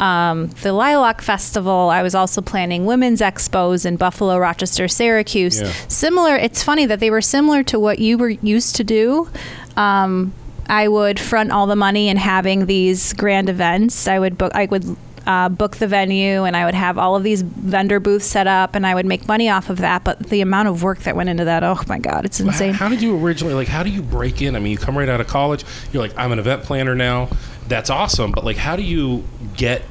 [0.01, 1.89] um, the Lilac Festival.
[1.89, 5.61] I was also planning women's expos in Buffalo, Rochester, Syracuse.
[5.61, 5.71] Yeah.
[5.87, 6.35] Similar.
[6.35, 9.29] It's funny that they were similar to what you were used to do.
[9.75, 10.33] Um,
[10.67, 14.07] I would front all the money in having these grand events.
[14.07, 14.51] I would book.
[14.55, 14.95] I would.
[15.25, 18.75] Uh, book the venue and I would have all of these vendor booths set up
[18.75, 20.03] and I would make money off of that.
[20.03, 22.73] But the amount of work that went into that, oh my God, it's insane.
[22.73, 23.69] how did you originally like?
[23.69, 24.55] How do you break in?
[24.55, 25.63] I mean, you come right out of college.
[25.91, 27.29] You're like, I'm an event planner now.
[27.67, 28.31] That's awesome.
[28.31, 29.23] But like, how do you
[29.55, 29.83] get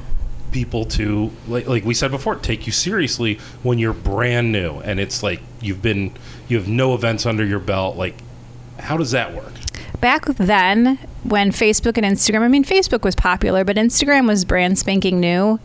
[0.53, 4.99] people to like like we said before take you seriously when you're brand new and
[4.99, 6.13] it's like you've been
[6.47, 8.13] you have no events under your belt like
[8.77, 9.51] how does that work
[9.99, 14.77] back then when Facebook and Instagram, I mean, Facebook was popular, but Instagram was brand
[14.79, 15.59] spanking new.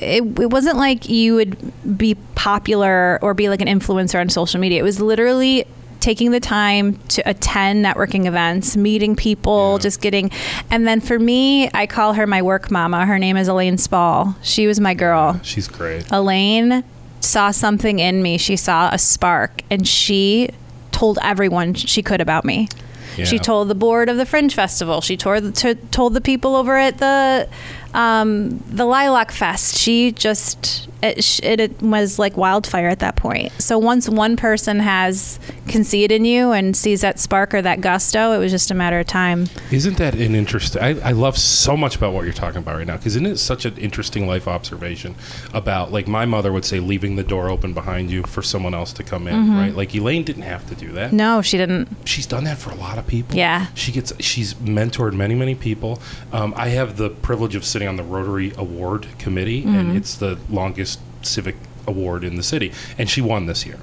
[0.00, 4.58] It, it wasn't like you would be popular or be like an influencer on social
[4.60, 4.80] media.
[4.80, 5.64] It was literally
[6.00, 9.82] taking the time to attend networking events, meeting people, Yeah.
[9.82, 10.32] just getting.
[10.68, 13.06] And then for me, I call her my work mama.
[13.06, 14.34] Her name is Elaine Spaull.
[14.42, 15.38] She was my girl.
[15.44, 16.10] She's great.
[16.10, 16.82] Elaine
[17.20, 18.36] saw something in me.
[18.36, 20.50] She saw a spark, and she
[20.90, 22.68] told everyone she could about me.
[23.16, 25.00] She told the board of the Fringe Festival.
[25.00, 27.48] She told to, told the people over at the
[27.94, 29.76] um, the Lilac Fest.
[29.76, 33.52] She just it, sh- it, it was like wildfire at that point.
[33.60, 35.38] So once one person has
[35.68, 38.70] can see it in you and sees that spark or that gusto, it was just
[38.70, 39.46] a matter of time.
[39.70, 40.82] Isn't that an interesting?
[40.82, 43.38] I, I love so much about what you're talking about right now because isn't it
[43.38, 45.14] such an interesting life observation
[45.54, 48.92] about like my mother would say leaving the door open behind you for someone else
[48.94, 49.56] to come in, Mm-hmm.
[49.58, 49.74] right?
[49.74, 51.12] Like Elaine didn't have to do that.
[51.12, 51.88] No, she didn't.
[52.04, 53.36] She's done that for a lot of people.
[53.36, 53.66] Yeah.
[53.74, 56.00] she gets she's mentored many many people.
[56.32, 59.74] Um, I have the privilege of sitting on the Rotary Award Committee, Mm-hmm.
[59.76, 60.91] and it's the longest
[61.26, 61.56] civic
[61.86, 63.78] award in the city, and she won this year.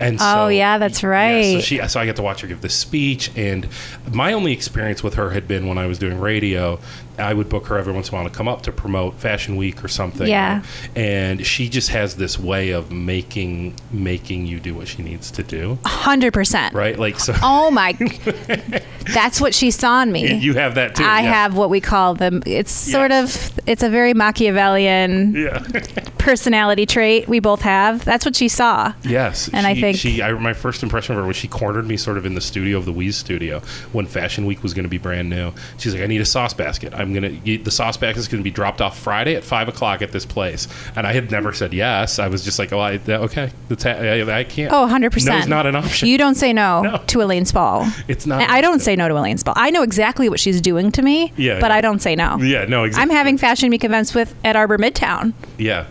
[0.00, 1.62] And Oh, so, yeah, that's so right.
[1.62, 3.68] she so I get to watch her give this speech, and
[4.12, 6.80] my only experience with her had been when I was doing radio.
[7.18, 9.56] I would book her every once in a while to come up to promote Fashion
[9.56, 10.26] Week or something.
[10.26, 10.62] Yeah.
[10.96, 15.42] and she just has this way of making making you do what she needs to
[15.42, 16.74] do, Hundred percent.
[16.74, 16.98] right?
[16.98, 17.34] Like so.
[17.42, 17.92] Oh my!
[19.14, 20.34] That's what she saw in me.
[20.34, 21.04] You have that too.
[21.04, 21.32] I yeah.
[21.32, 23.50] have what we call the It's sort Yes.
[23.50, 25.58] of it's a very Machiavellian Yeah.
[26.18, 28.04] personality trait we both have.
[28.04, 28.92] That's what she saw.
[29.02, 29.48] yes.
[29.52, 30.22] And I think- she.
[30.22, 32.78] I, my first impression of her was she cornered me sort of in the studio
[32.78, 33.60] of the Wheeze studio
[33.92, 35.52] when Fashion Week was going to be brand new.
[35.78, 36.94] She's like, "I need a sauce basket.
[37.04, 40.12] I'm gonna the sauce basket is to be dropped off Friday at five o'clock at
[40.12, 42.18] this place." And I had never said yes.
[42.18, 45.38] I was just like, "Oh, I, okay, that's ha- I, I can't." Oh, 100 percent.
[45.40, 46.08] No's not an option.
[46.08, 47.02] You don't say no, No.
[47.06, 47.88] to Elaine Spaull.
[48.08, 48.48] It's not.
[48.50, 49.54] I don't say no to Elaine Spaull.
[49.56, 51.76] I know exactly what she's doing to me, Yeah, but yeah.
[51.76, 52.38] I don't say no.
[52.38, 52.64] Yeah.
[52.64, 52.84] No.
[52.84, 53.02] Exactly.
[53.12, 55.86] I'm having Fashion Week events with at Arbor Midtown, Yeah.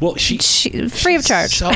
[0.00, 0.38] Well, she.
[0.38, 1.50] she, free of charge.
[1.50, 1.70] So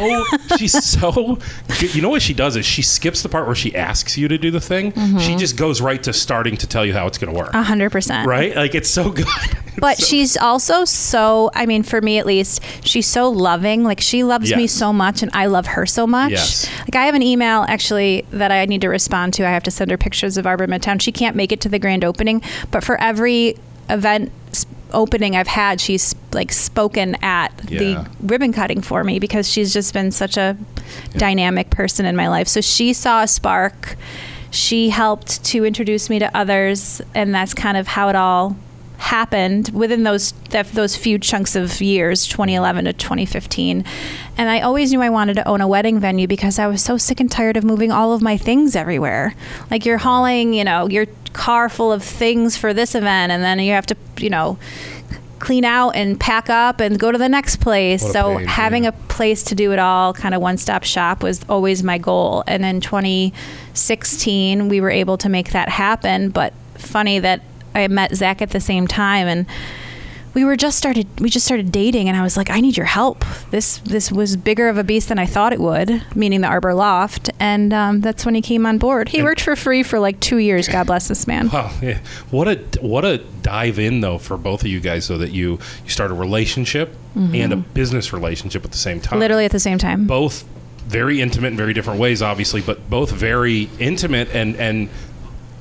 [0.57, 1.39] she's so.
[1.81, 4.39] You know what she does is she skips the part where she asks you to
[4.39, 4.93] do the thing.
[4.93, 5.19] Mm-hmm.
[5.19, 7.53] She just goes right to starting to tell you how it's going to work.
[7.55, 8.29] A hundred percent.
[8.29, 8.55] Right?
[8.55, 9.27] Like it's so good.
[9.79, 13.83] But So- she's also so, I mean, for me at least, she's so loving.
[13.85, 16.31] Like, she loves me so much, and I love her so much.
[16.33, 16.71] Yes.
[16.81, 19.47] Like, I have an email actually that I need to respond to.
[19.47, 21.01] I have to send her pictures of Arbor Midtown.
[21.01, 23.57] She can't make it to the grand opening, but for every
[23.93, 24.33] event
[24.93, 27.79] opening I've had, she's like spoken at Yeah.
[27.79, 30.57] the ribbon cutting for me because she's just been such a
[31.17, 32.47] dynamic person in my life.
[32.49, 33.97] So she saw a spark.
[34.51, 38.55] She helped to introduce me to others, and that's kind of how it all
[38.99, 40.33] happened within those
[40.75, 43.85] those few chunks of years 2011 to 2015
[44.39, 46.97] and i always knew i wanted to own a wedding venue because i was so
[46.97, 49.35] sick and tired of moving all of my things everywhere
[49.73, 53.59] like you're hauling you know your car full of things for this event and then
[53.59, 54.59] you have to you know
[55.38, 58.90] clean out and pack up and go to the next place so pain, having yeah.
[58.90, 62.64] a place to do it all kind of one-stop shop was always my goal and
[62.64, 67.42] in 2016 we were able to make that happen but funny that
[67.75, 69.47] i met zach at the same time and
[70.35, 72.87] we were just started we just started dating and i was like i need your
[72.87, 76.47] help this this was bigger of a beast than i thought it would meaning the
[76.49, 79.83] arbor loft and um, that's when he came on board he And- worked for free
[79.83, 81.99] for like two years god bless this man Wow, yeah.
[82.31, 85.59] what a what a dive in though for both of you guys, so that you
[85.85, 89.18] you start a relationship and a business relationship at the same time.
[89.18, 90.45] literally at the same time both
[90.87, 94.88] very intimate in very different ways, obviously, but both very intimate and and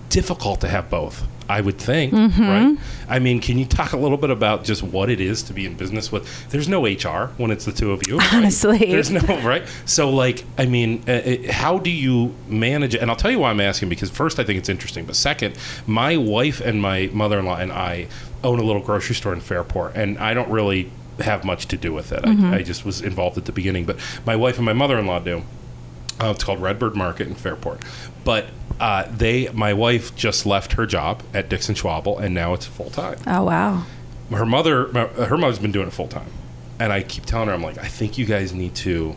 [0.10, 1.24] difficult to have both.
[1.52, 2.42] I would think, Mm-hmm.
[2.42, 2.78] right?
[3.10, 5.66] I mean, can you talk a little bit about just what it is to be
[5.66, 6.24] in business with?
[6.50, 8.18] There's no HR when it's the two of you.
[8.18, 8.34] right?
[8.34, 8.78] Honestly.
[8.78, 9.64] there's no right.
[9.86, 13.02] So, like, I mean, uh, uh, how do you manage it?
[13.02, 15.58] And I'll tell you why I'm asking because first, I think it's interesting, but second,
[15.86, 18.08] my wife and my mother-in-law and I
[18.44, 21.92] own a little grocery store in Fairport, and I don't really have much to do
[21.94, 22.22] with it.
[22.26, 25.44] I, I just was involved at the beginning, but my wife and my mother-in-law do.
[26.20, 27.84] Uh, it's called Redbird Market in Fairport.
[28.24, 28.46] But
[28.82, 32.90] uh, they, my wife just left her job at Dixon Schwabl, and now it's full
[32.90, 33.18] time.
[33.28, 33.86] oh wow
[34.32, 36.32] Her mother, her mother's been doing it full time,
[36.80, 39.16] and I keep telling her, I'm like, I think you guys need to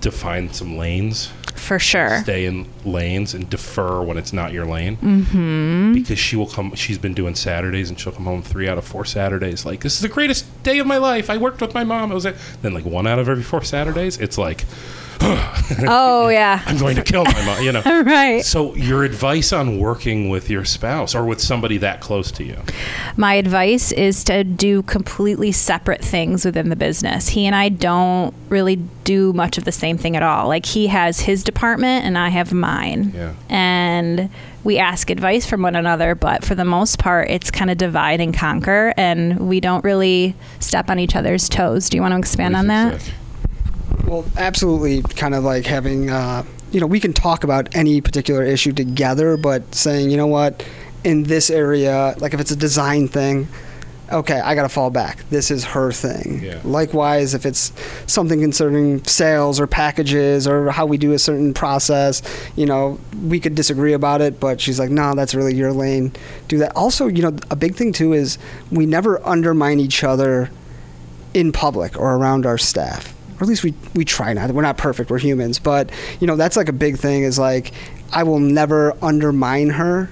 [0.00, 4.96] define some lanes, for sure stay in lanes, and defer when it's not your lane.
[4.96, 5.92] Mm-hmm.
[5.94, 6.74] Because she will come.
[6.74, 9.64] She's been doing Saturdays, and she'll come home three out of four Saturdays.
[9.64, 11.30] Like this is the greatest day of my life.
[11.30, 12.10] I worked with my mom.
[12.10, 14.18] It was a, then like one out of every four Saturdays.
[14.18, 14.64] It's like
[15.88, 17.62] oh yeah I'm going to kill my mom.
[17.62, 17.82] You know.
[18.04, 22.44] right So, your advice on working with your spouse or with somebody that close to
[22.44, 22.56] you?
[23.16, 27.28] my advice is to do completely separate things within the business.
[27.28, 30.48] He and I don't really do much of the same thing at all.
[30.48, 33.12] Like he has his department and I have mine.
[33.14, 33.34] Yeah.
[33.48, 34.30] And
[34.64, 38.20] we ask advice from one another, but for the most part, it's kind of divide
[38.20, 41.90] and conquer, and we don't really step on each other's toes.
[41.90, 43.12] Do you want to expand on that?
[44.14, 48.44] Well, absolutely, kind of like having uh, you know, we can talk about any particular
[48.44, 50.64] issue together, but saying, you know what,
[51.02, 53.48] in this area, like if it's a design thing,
[54.12, 55.28] okay, I got to fall back.
[55.30, 56.44] This is her thing.
[56.44, 56.60] Yeah.
[56.62, 57.72] Likewise, if it's
[58.06, 62.22] something concerning sales or packages or how we do a certain process,
[62.54, 66.12] you know, we could disagree about it, but she's like, no, that's really your lane.
[66.46, 66.76] Do that.
[66.76, 68.38] Also, you know, a big thing too is
[68.70, 70.50] we never undermine each other
[71.34, 73.13] in public or around our staff.
[73.36, 74.50] Or at least we, we try not.
[74.52, 75.10] We're not perfect.
[75.10, 75.58] We're humans.
[75.58, 77.72] But, you know, that's like a big thing is like,
[78.12, 80.08] I will never undermine her.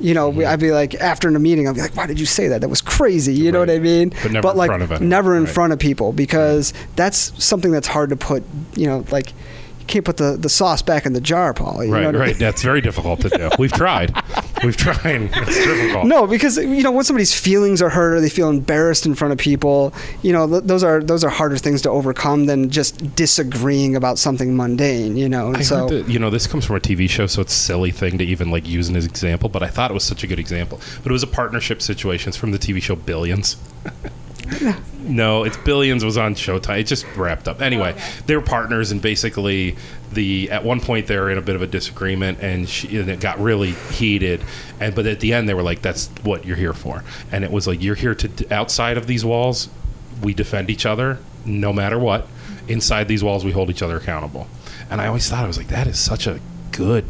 [0.00, 2.20] You know, we, I'd be like, after in a meeting, I'd be like, why did
[2.20, 2.60] you say that?
[2.60, 3.34] That was crazy.
[3.34, 4.10] You know what I mean?
[4.22, 5.52] But never in like, front of anyone, never in right.
[5.52, 9.30] front of people because that's something that's hard to put, you know, like,
[9.80, 11.82] you can't put the, the sauce back in the jar, Paul.
[11.82, 12.28] You know Right, I right.
[12.28, 12.38] mean?
[12.38, 13.50] That's very difficult to do.
[13.58, 14.14] We've tried.
[14.64, 14.98] We've tried.
[15.48, 16.06] It's difficult.
[16.06, 19.32] No, because you know when somebody's feelings are hurt or they feel embarrassed in front
[19.32, 23.14] of people, you know th- those are those are harder things to overcome than just
[23.14, 25.16] disagreeing about something mundane.
[25.16, 27.40] You know, and I so that, you know, this comes from a TV show, so
[27.42, 30.04] it's a silly thing to even like use as example, but I thought it was
[30.04, 30.80] such a good example.
[31.02, 32.28] But it was a partnership situation.
[32.28, 33.56] It's from the TV show Billions.
[35.00, 36.80] no, it's Billions was on Showtime.
[36.80, 37.60] It just wrapped up.
[37.60, 39.76] Anyway, they were partners, and basically,
[40.12, 43.08] the at one point they were in a bit of a disagreement, and, she, and
[43.08, 44.42] it got really heated.
[44.80, 47.50] And but at the end, they were like, "That's what you're here for," and it
[47.50, 49.68] was like, "You're here to outside of these walls,
[50.22, 52.26] we defend each other no matter what.
[52.68, 54.46] Inside these walls, we hold each other accountable."
[54.90, 56.40] And I always thought I was like, "That is such a
[56.72, 57.04] good."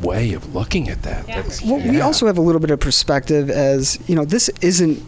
[0.00, 3.48] way of looking at that That's- well, we also have a little bit of perspective
[3.48, 5.00] as you know this isn't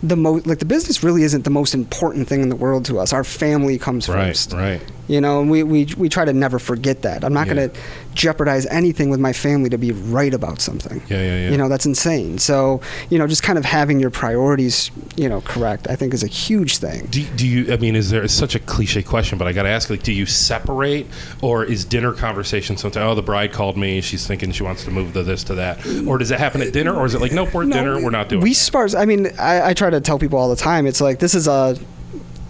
[0.00, 3.00] the most like the business really isn't the most important thing in the world to
[3.00, 3.12] us.
[3.12, 4.52] Our family comes right first.
[4.52, 7.24] right You know, and we, we, we try to never forget that.
[7.24, 7.54] I'm not Yeah.
[7.54, 7.80] going to
[8.14, 11.00] jeopardize anything with my family to be right about something.
[11.08, 11.50] Yeah, yeah, yeah.
[11.50, 12.38] You know, that's insane.
[12.38, 16.22] So, you know, just kind of having your priorities, you know, correct, I think is
[16.22, 17.06] a huge thing.
[17.06, 17.72] Do, do you?
[17.72, 18.22] I mean, is there?
[18.22, 19.88] It's such a cliche question, but I got to ask.
[19.88, 21.06] Like, do you separate,
[21.40, 23.04] or is dinner conversation sometimes?
[23.04, 24.00] Oh, the bride called me.
[24.02, 26.72] She's thinking she wants to move the this to that, or does it happen at
[26.74, 28.42] dinner, or is it like, nope, we're at dinner, we're not doing.
[28.42, 28.54] We that?
[28.56, 28.94] spars.
[28.94, 30.86] I mean, I, I try to tell people all the time.
[30.86, 31.78] It's like this is a.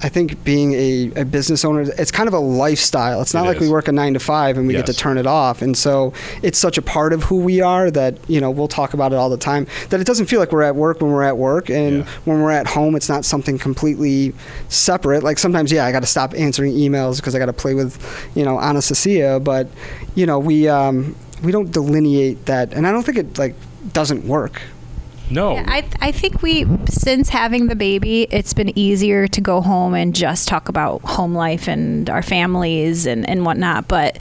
[0.01, 3.21] I think being a, a business owner, it's kind of a lifestyle.
[3.21, 5.19] It's not It like we work a nine to five and we get to turn
[5.19, 5.61] it off.
[5.61, 8.95] And so it's such a part of who we are that, you know, we'll talk
[8.95, 9.67] about it all the time.
[9.91, 11.69] That it doesn't feel like we're at work when we're at work.
[11.69, 12.05] And Yeah.
[12.27, 14.35] when we're at home, it's not something completely
[14.69, 15.25] separate.
[15.25, 17.99] Like sometimes, yeah, I got to stop answering emails because I got to play with,
[18.37, 19.41] you know, Anastasia.
[19.43, 19.67] But,
[20.15, 22.73] you know, we, um, we don't delineate that.
[22.73, 23.55] And I don't think it, like,
[23.93, 24.61] doesn't work.
[25.31, 25.55] No.
[25.55, 29.95] Yeah, I, I think we, since having the baby, it's been easier to go home
[29.95, 33.89] and just talk about home life and our families and, and whatnot.
[33.89, 34.19] But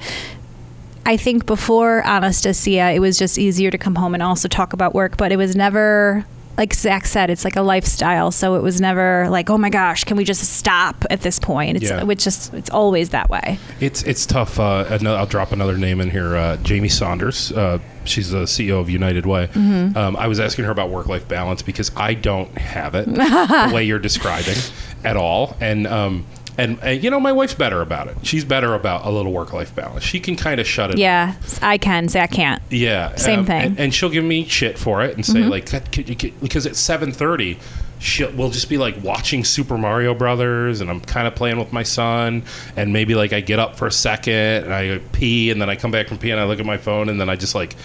[1.06, 4.94] I think before Anastasia, it was just easier to come home and also talk about
[4.94, 5.18] work.
[5.18, 6.26] But it was never,
[6.58, 8.32] like Zach said, it's like a lifestyle.
[8.32, 11.78] So it was never like, oh my gosh, can we just stop at this point?
[11.78, 12.10] It's, Yeah.
[12.10, 13.60] it's just, it's always that way.
[13.80, 14.60] It's it's tough.
[14.60, 16.36] Uh, I'll drop another name in here.
[16.36, 17.52] Uh, Jaime Saunders.
[17.52, 19.48] Uh, she's the CEO of United Way.
[19.48, 19.98] Mm-hmm.
[19.98, 23.72] Um, I was asking her about work life balance because I don't have it the
[23.74, 24.58] way you're describing
[25.04, 25.56] at all.
[25.62, 26.26] And um,
[26.58, 28.18] and uh, you know, my wife's better about it.
[28.24, 30.04] She's better about a little work life balance.
[30.04, 30.98] She can kind of shut it.
[30.98, 32.08] Yeah, I can.
[32.10, 32.62] Zach can't.
[32.70, 33.56] Yeah, Same thing.
[33.62, 33.68] Mm-hmm.
[33.72, 36.40] And, and she'll give me shit for it and say like, "Could- could you get-"
[36.42, 37.60] because at seven thirty,
[38.00, 41.72] she'll we'll just be like watching Super Mario Brothers, and I'm kind of playing with
[41.72, 42.44] my son,
[42.76, 45.76] and maybe like I get up for a second and I pee, and then I
[45.76, 47.76] come back from pee and I look at my phone, and then I just like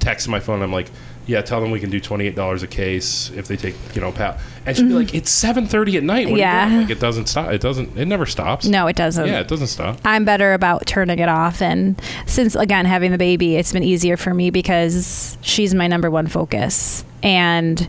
[0.00, 0.56] text my phone.
[0.56, 0.90] And I'm like.
[1.28, 4.00] Yeah, tell them we can do twenty eight dollars a case if they take, you
[4.00, 4.36] know, pal.
[4.66, 6.26] And she'd be like, "It's seven thirty at night.
[6.30, 6.38] What Mm-hmm.
[6.40, 6.62] Yeah.
[6.62, 7.52] are you doing?" Like, it doesn't stop.
[7.52, 7.96] It doesn't.
[7.98, 8.66] It never stops.
[8.66, 9.26] No, it doesn't.
[9.26, 9.98] Yeah, it doesn't stop.
[10.04, 11.60] I'm better about turning it off.
[11.62, 16.10] And since, again, having the baby, it's been easier for me because she's my number
[16.10, 17.04] one focus.
[17.22, 17.86] And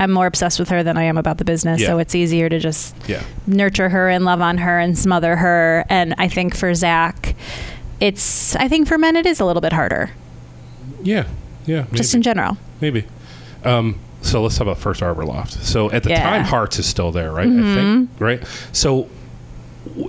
[0.00, 1.84] I'm more obsessed with her than I am about the business.
[1.84, 3.22] So it's easier to just Yeah.
[3.46, 5.84] nurture her and love on her and smother her.
[5.90, 7.34] And I think for Zach,
[8.00, 10.10] it's, I think for men, it is a little bit harder,
[11.02, 11.24] Yeah.
[11.66, 11.84] Yeah.
[11.92, 12.56] just in general.
[12.80, 13.04] Maybe.
[13.64, 15.52] Um, so let's talk about First Arbor Loft.
[15.64, 16.20] So at the Yeah.
[16.22, 16.28] Mm-hmm.
[16.28, 17.46] time, Hart's is still there, right?
[17.48, 18.42] I think, right?
[18.72, 19.08] So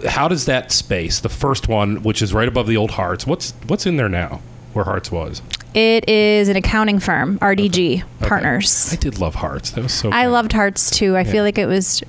[0.07, 3.53] how does that space, the first one, which is right above the old Hart's, what's
[3.67, 4.41] what's in there now?
[4.73, 5.41] Where Hart's was?
[5.75, 8.03] It is an accounting firm, RDG Okay.
[8.27, 8.89] Partners.
[8.93, 9.71] I did love Hart's.
[9.71, 10.09] That was so.
[10.11, 11.15] I loved Hart's too.
[11.15, 11.31] I Yeah.
[11.31, 12.03] feel like it was,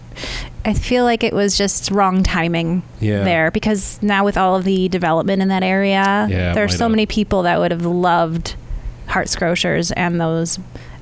[0.66, 3.24] I feel like it was just wrong timing Yeah.
[3.24, 6.84] there because now with all of the development in that area, Yeah, there are so
[6.84, 6.90] have.
[6.90, 8.54] many people that would have loved
[9.14, 10.58] Hart's Grocers and those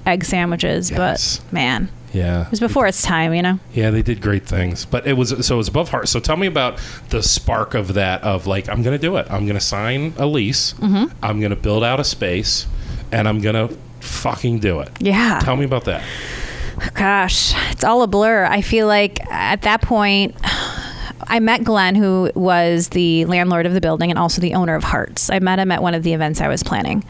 [0.06, 0.90] egg sandwiches.
[0.90, 1.38] Yes.
[1.38, 2.42] But man, Yeah.
[2.42, 3.58] it was before its time, you know.
[3.72, 6.08] Yeah, they did great things, but it was so it was above Hart.
[6.08, 8.22] So tell me about the spark of that.
[8.22, 9.26] Of like, I'm going to do it.
[9.30, 10.74] I'm going to sign a lease.
[10.74, 11.16] Mm-hmm.
[11.22, 12.66] I'm going to build out a space,
[13.10, 14.90] and I'm going to fucking do it.
[15.00, 15.40] Yeah.
[15.42, 16.02] Tell me about that.
[16.94, 18.44] Gosh, it's all a blur.
[18.44, 20.34] I feel like at that point,
[21.32, 24.84] I met Glenn, who was the landlord of the building and also the owner of
[24.84, 25.30] Hart's.
[25.30, 27.02] I met him at one of the events I was planning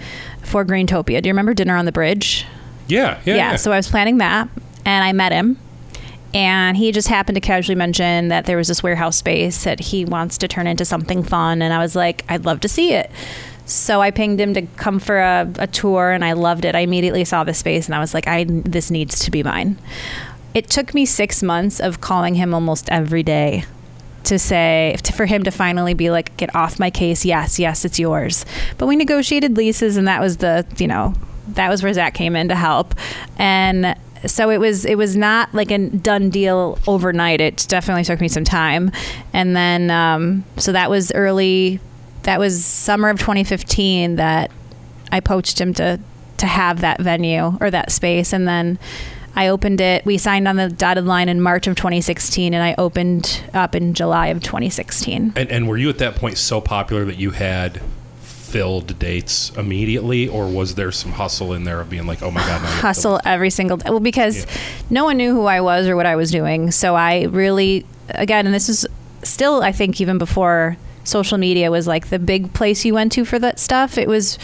[0.45, 1.21] for Greentopia.
[1.21, 2.47] Do you remember Dinner on the Bridge?
[2.87, 3.35] Yeah, yeah.
[3.35, 4.49] yeah, so I was planning that,
[4.85, 5.59] and I met him.
[6.33, 10.05] And he just happened to casually mention that there was this warehouse space that he
[10.05, 11.61] wants to turn into something fun.
[11.61, 13.11] And I was like, I'd love to see it.
[13.67, 16.77] So I pinged him to come for a, a tour, and I loved it.
[16.77, 19.79] I immediately saw the space, and I was like, I this needs to be mine.
[20.55, 23.65] It took me six months of calling him almost every day
[24.25, 27.25] to say to, for him to finally be like get off my case.
[27.25, 28.45] Yes yes it's yours.
[28.79, 31.15] But we negotiated leases and that was the you know
[31.49, 32.95] that was where zach came in to help.
[33.39, 37.41] And so it was it was not like a done deal overnight.
[37.41, 38.91] It definitely took me some time.
[39.33, 41.81] And then um, so that was early
[42.23, 44.53] that was summer of 2015 that
[45.11, 45.99] i poached him to
[46.39, 48.33] to have that venue or that space.
[48.33, 48.79] And then
[49.35, 50.05] I opened it.
[50.05, 53.95] We signed on the dotted line in March of 2016, and I opened up in
[53.95, 55.33] July of 2016.
[55.37, 57.81] And, and were you at that point so popular that you had
[58.21, 62.41] filled dates immediately, or was there some hustle in there of being like, oh my
[62.41, 63.89] god, now you have to Hustle every single day.
[63.89, 64.53] Well, because Yeah.
[64.91, 66.71] no one knew who I was or what I was doing.
[66.71, 68.87] So I really, again, and this is
[69.23, 73.25] still, I think, even before social media was like the big place you went to
[73.25, 73.97] for that stuff.
[73.97, 74.39] It was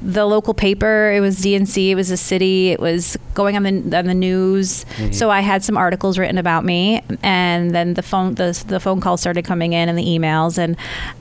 [0.00, 1.12] the local paper.
[1.12, 1.90] It was D&C.
[1.90, 2.70] It was the city.
[2.70, 4.84] It was going on the on the news.
[4.84, 5.12] Mm-hmm.
[5.12, 9.00] So I had some articles written about me, and then the phone the the phone
[9.00, 10.76] calls started coming in and the emails, and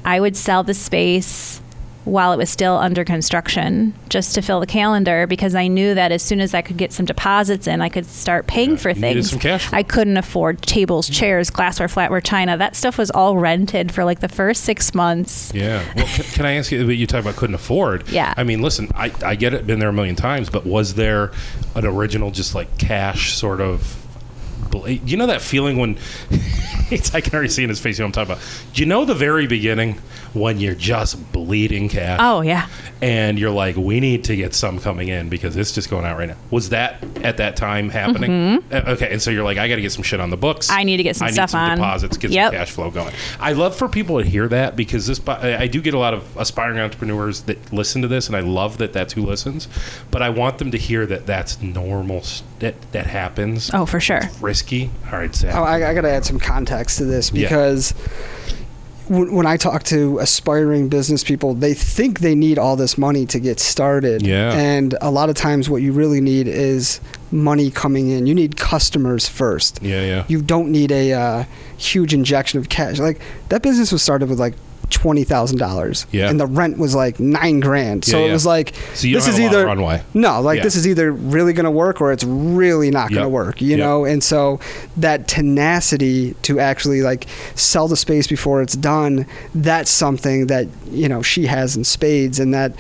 [0.06, 1.62] I would sell the space
[2.08, 6.12] while it was still under construction just to fill the calendar because I knew that
[6.12, 8.94] as soon as I could get some deposits in, I could start paying Yeah, for
[8.94, 9.30] things.
[9.32, 9.72] some cash.
[9.74, 12.58] I couldn't afford tables, chairs, glassware, flatware, china.
[12.58, 15.52] That stuff was all rented for like the first six months.
[15.54, 15.84] Yeah.
[15.96, 16.88] Well, can, can I ask you?
[16.90, 18.08] You talk about couldn't afford.
[18.10, 18.34] Yeah.
[18.38, 19.68] I mean, listen, I, I get it.
[19.68, 21.32] Been there a million times, but was there
[21.76, 23.96] an original, just like cash sort of?
[24.86, 25.98] You know that feeling when
[26.92, 27.98] it's, I can already see in his face.
[27.98, 28.74] You know what I'm talking about.
[28.74, 30.00] Do you know the very beginning
[30.34, 32.20] when you're just bleeding cash?
[32.22, 32.68] Oh yeah.
[33.02, 36.18] and you're like, we need to get some coming in because it's just going out
[36.18, 36.36] right now.
[36.52, 38.64] Was that at that time happening?
[38.72, 40.68] Uh, okay, and so you're like, I got to get some shit on the books.
[40.68, 40.80] Mm-hmm.
[40.80, 41.78] I need to get some I stuff need some on.
[41.78, 42.52] deposits, get Yep.
[42.52, 43.14] some cash flow going.
[43.40, 45.20] I love for people to hear that because this.
[45.28, 48.42] I I do get a lot of aspiring entrepreneurs that listen to this, and I
[48.42, 49.68] love that that's who listens.
[50.12, 52.24] But I want them to hear that that's normal.
[52.60, 53.70] That that happens.
[53.74, 54.22] Oh, for sure.
[54.42, 54.90] Risky.
[55.12, 55.56] All right, Zach.
[55.56, 57.48] Oh, I, I got to add some context to this Yeah.
[57.48, 57.94] because
[59.08, 63.26] when, when I talk to aspiring business people, they think they need all this money
[63.28, 64.22] to get started.
[64.22, 64.52] Yeah.
[64.54, 67.00] And a lot of times, what you really need is
[67.32, 68.28] money coming in.
[68.28, 69.80] You need customers first.
[69.82, 70.26] yeah, yeah.
[70.28, 71.44] You don't need a uh,
[71.78, 73.00] huge injection of cash.
[73.00, 74.56] Like that business was started with like
[74.90, 76.06] twenty thousand dollars.
[76.12, 76.30] Yeah.
[76.30, 78.06] And the rent was like nine grand.
[78.06, 80.02] So Yeah, it was like So this is have a lot of either runway.
[80.14, 80.64] no, like Yeah.
[80.64, 83.32] this is either really going to work or it's really not going to Yep.
[83.32, 83.80] work, you Yep.
[83.80, 84.06] know?
[84.06, 84.60] And so
[84.98, 91.10] that tenacity to actually like sell the space before it's done, that's something that, you
[91.10, 92.74] know, she has in spades and that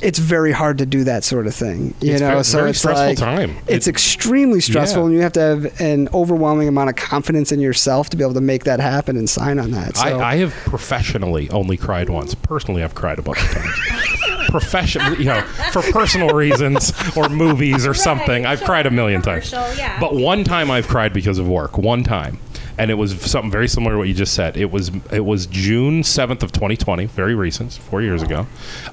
[0.00, 2.28] it's very hard to do that sort of thing, you It's know?
[2.32, 3.56] very- so very it's stressful like time.
[3.66, 5.06] it's It- extremely stressful Yeah.
[5.06, 8.34] and you have to have an overwhelming amount of confidence in yourself to be able
[8.34, 9.96] to make that happen and sign on that.
[9.96, 12.34] So I, I have professionally only cried once.
[12.34, 14.48] Personally, I've cried a bunch of times.
[14.50, 15.40] Professionally, you know,
[15.72, 19.50] for personal reasons or movies or something, I've cried a million times.
[19.52, 19.98] yeah.
[19.98, 21.78] But one time I've cried because of work.
[21.78, 22.38] One time.
[22.76, 24.56] And it was something very similar to what you just said.
[24.56, 28.48] It was it was June seventh of 2020, very recent, four years ago.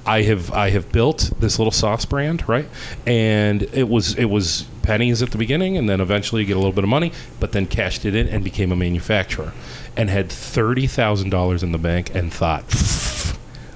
[0.05, 2.67] I have I have built this little sauce brand, right?
[3.07, 6.59] And it was it was pennies at the beginning, and then eventually you get a
[6.59, 9.51] little bit of money, but then cashed it in and became a manufacturer,
[9.95, 12.63] and had thirty thousand dollars in the bank, and thought,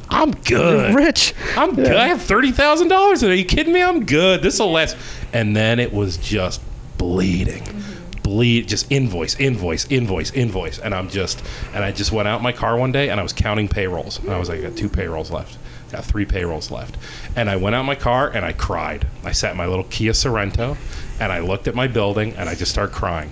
[0.09, 0.91] I'm good.
[0.91, 1.33] You're rich.
[1.57, 1.95] I'm good.
[1.95, 3.23] I have thirty thousand dollars.
[3.23, 3.81] Are you kidding me?
[3.81, 4.41] I'm good.
[4.41, 4.95] This will last.
[5.33, 6.61] And then it was just
[6.97, 8.21] bleeding, mm-hmm.
[8.21, 8.67] bleed.
[8.69, 10.79] Just invoice, invoice, invoice, invoice.
[10.79, 13.23] And I'm just, and I just went out in my car one day and I
[13.23, 14.19] was counting payrolls.
[14.19, 15.57] And I was like, I got two payrolls left.
[15.91, 16.97] Got three payrolls left.
[17.35, 19.07] And I went out in my car and I cried.
[19.25, 20.77] I sat in my little Kia Sorento
[21.19, 23.31] and I looked at my building and I just started crying.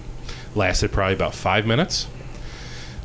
[0.55, 2.07] Lasted probably about five minutes.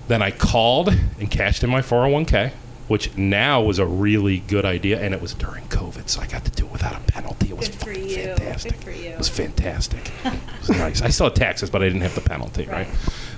[0.08, 2.52] Then I called and cashed in my 401k,
[2.88, 6.44] which now was a really good idea, and it was during COVID, so I got
[6.46, 7.50] to do it without a penalty.
[7.50, 8.16] It was Good for you.
[8.34, 8.72] fantastic.
[8.72, 9.10] Good for you.
[9.10, 10.10] It was fantastic.
[10.24, 11.02] it was nice.
[11.02, 12.88] I still had taxes, but I didn't have the penalty, right?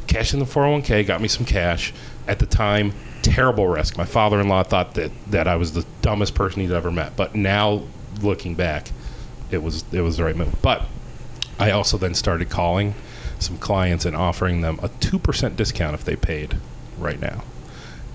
[0.07, 1.93] Cashed in the 401k, got me some cash.
[2.29, 2.93] At the time,
[3.23, 3.99] terrible risk.
[3.99, 7.83] My father-in-law thought that that I was the dumbest person he'd ever met, but now
[8.23, 8.93] looking back,
[9.51, 10.55] it was it was the right move.
[10.62, 10.83] But
[11.59, 12.95] I also then started calling
[13.43, 16.57] some clients and offering them a 2% discount if they paid
[16.99, 17.43] right now.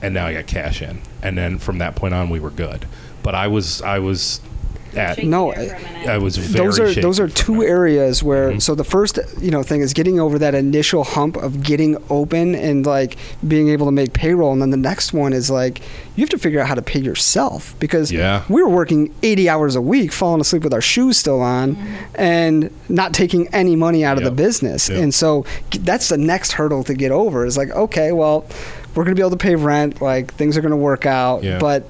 [0.01, 1.01] And now I got cash in.
[1.21, 2.85] And then from that point on we were good.
[3.23, 4.39] But I was I was
[4.97, 5.23] at.
[5.23, 7.67] No, I was very those are those are two it.
[7.67, 8.61] areas where Mhm.
[8.61, 12.55] so the first you know thing is getting over that initial hump of getting open
[12.55, 13.17] and like
[13.47, 15.81] being able to make payroll and then the next one is like
[16.15, 18.43] you have to figure out how to pay yourself because Yeah.
[18.49, 21.77] we were working 80 hours a week falling asleep with our shoes still on
[22.15, 25.01] and not taking any money out of the business Yep.
[25.01, 25.45] and so
[25.81, 28.45] that's the next hurdle to get over is like okay well
[28.93, 31.43] we're going to be able to pay rent like things are going to work out
[31.43, 31.57] Yeah.
[31.59, 31.83] but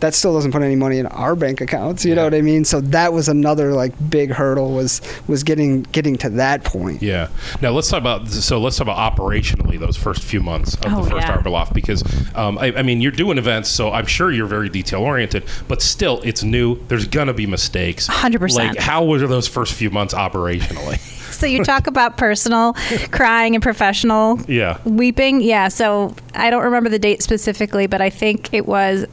[0.00, 2.04] that still doesn't put any money in our bank accounts.
[2.04, 2.64] You know what I mean?
[2.64, 7.02] So that was another like big hurdle was was getting getting to that point.
[7.02, 7.28] Yeah.
[7.62, 11.02] Now let's talk about so let's talk about operationally those first few months of Oh,
[11.02, 11.36] the first yeah.
[11.36, 12.02] Arbor Loft because
[12.34, 15.82] um, I, I mean you're doing events, so I'm sure you're very detail oriented, but
[15.82, 16.78] still it's new.
[16.88, 18.08] There's gonna be mistakes.
[18.08, 18.54] 100%.
[18.54, 21.12] Like how were those first few months operationally?
[21.36, 22.72] So you talk about personal
[23.10, 24.78] crying and professional yeah.
[24.84, 25.40] weeping.
[25.40, 25.68] Yeah.
[25.68, 29.06] So I don't remember the date specifically, but I think it was.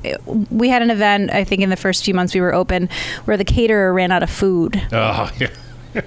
[0.50, 1.32] We had an event.
[1.32, 2.90] I think in the first few months we were open,
[3.26, 5.50] where the caterer ran out of food, Oh yeah.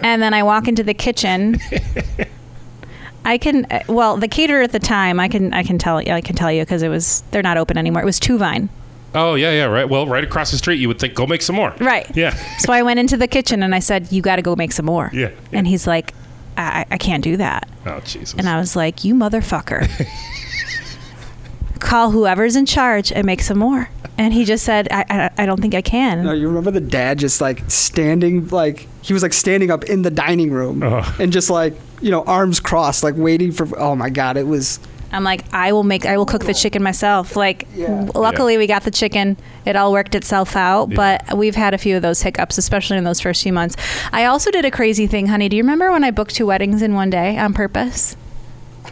[0.00, 1.58] and then I walk into the kitchen.
[3.24, 6.36] I can well the caterer at the time I can I can tell I can
[6.36, 8.02] tell you because it was they're not open anymore.
[8.02, 8.68] It was 2Vine.
[9.16, 9.88] Oh yeah, yeah, right.
[9.88, 11.74] Well, right across the street, you would think go make some more.
[11.80, 12.06] Right.
[12.16, 12.36] Yeah.
[12.58, 14.86] So I went into the kitchen and I said, "You got to go make some
[14.86, 15.30] more." Yeah.
[15.52, 16.14] And he's like,
[16.56, 18.34] I, "I can't do that." Oh Jesus.
[18.38, 19.88] And I was like, "You motherfucker!
[21.78, 23.88] Call whoever's in charge and make some more."
[24.18, 26.80] And he just said, "I, I, I don't think I can." No, you remember the
[26.80, 31.16] dad just like standing like he was like standing up in the dining room Oh.
[31.20, 34.80] and just like you know arms crossed like waiting for oh my god it was
[35.12, 36.04] I'm like, "I will make.
[36.06, 37.86] I will cook the chicken myself." Like, Yeah.
[37.86, 39.36] w- luckily we got the chicken.
[39.64, 40.90] It all worked itself out.
[40.90, 40.96] Yeah.
[41.28, 43.76] But we've had a few of those hiccups, especially in those first few months.
[44.12, 45.48] I also did a crazy thing, honey.
[45.48, 48.16] Do you remember when I booked two weddings in one day on purpose?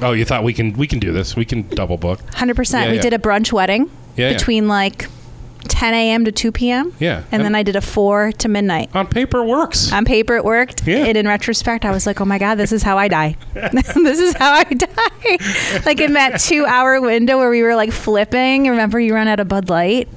[0.02, 1.36] oh, you thought we can we can do this?
[1.36, 2.20] We can double book.
[2.34, 2.86] Hundred percent.
[2.86, 3.02] Yeah, We yeah.
[3.02, 4.32] did a brunch wedding Yeah, yeah.
[4.36, 5.06] between like
[5.68, 6.24] 10 a.m.
[6.24, 6.92] to 2 p.m.
[6.98, 7.24] Yeah.
[7.32, 8.90] And then I did a four to midnight.
[8.94, 9.92] on paper it works.
[9.92, 10.86] On paper, it worked.
[10.86, 11.04] Yeah.
[11.06, 13.36] And in retrospect, I was like, oh my God, this is how I die.
[13.54, 15.82] this is how I die.
[15.86, 18.68] like in that two hour window where we were like flipping.
[18.68, 20.08] Remember, you run out of Bud Light?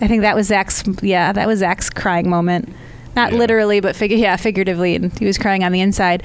[0.00, 2.68] I think that was Zach's, yeah, that was Zach's crying moment.
[3.14, 3.38] Not Yeah.
[3.38, 4.94] literally, but fig- yeah, figuratively.
[4.94, 6.22] And he was crying on the inside.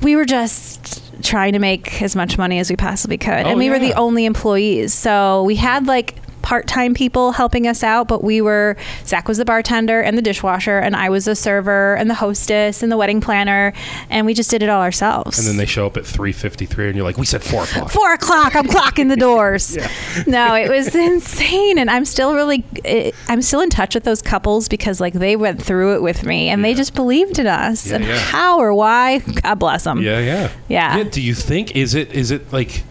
[0.00, 3.44] We were just trying to make as much money as we possibly could.
[3.46, 4.94] Oh, and we were the only employees.
[4.94, 8.76] So we had like, part-time people helping us out but we were
[9.06, 12.82] zach was the bartender and the dishwasher and i was the server and the hostess
[12.82, 13.72] and the wedding planner
[14.10, 16.96] and we just did it all ourselves and then they show up at 3:53, and
[16.96, 17.90] you're like, we said four o'clock.
[17.90, 19.88] four o'clock i'm clocking the doors Yeah.
[20.26, 24.20] no it was insane and i'm still really eh, i'm still in touch with those
[24.22, 27.86] couples because like they went through it with me and they just believed in us
[27.86, 28.18] Yeah, and yeah.
[28.18, 31.02] how or why god bless them Yeah, yeah, Yeah.
[31.04, 32.82] Do you think is it is it like?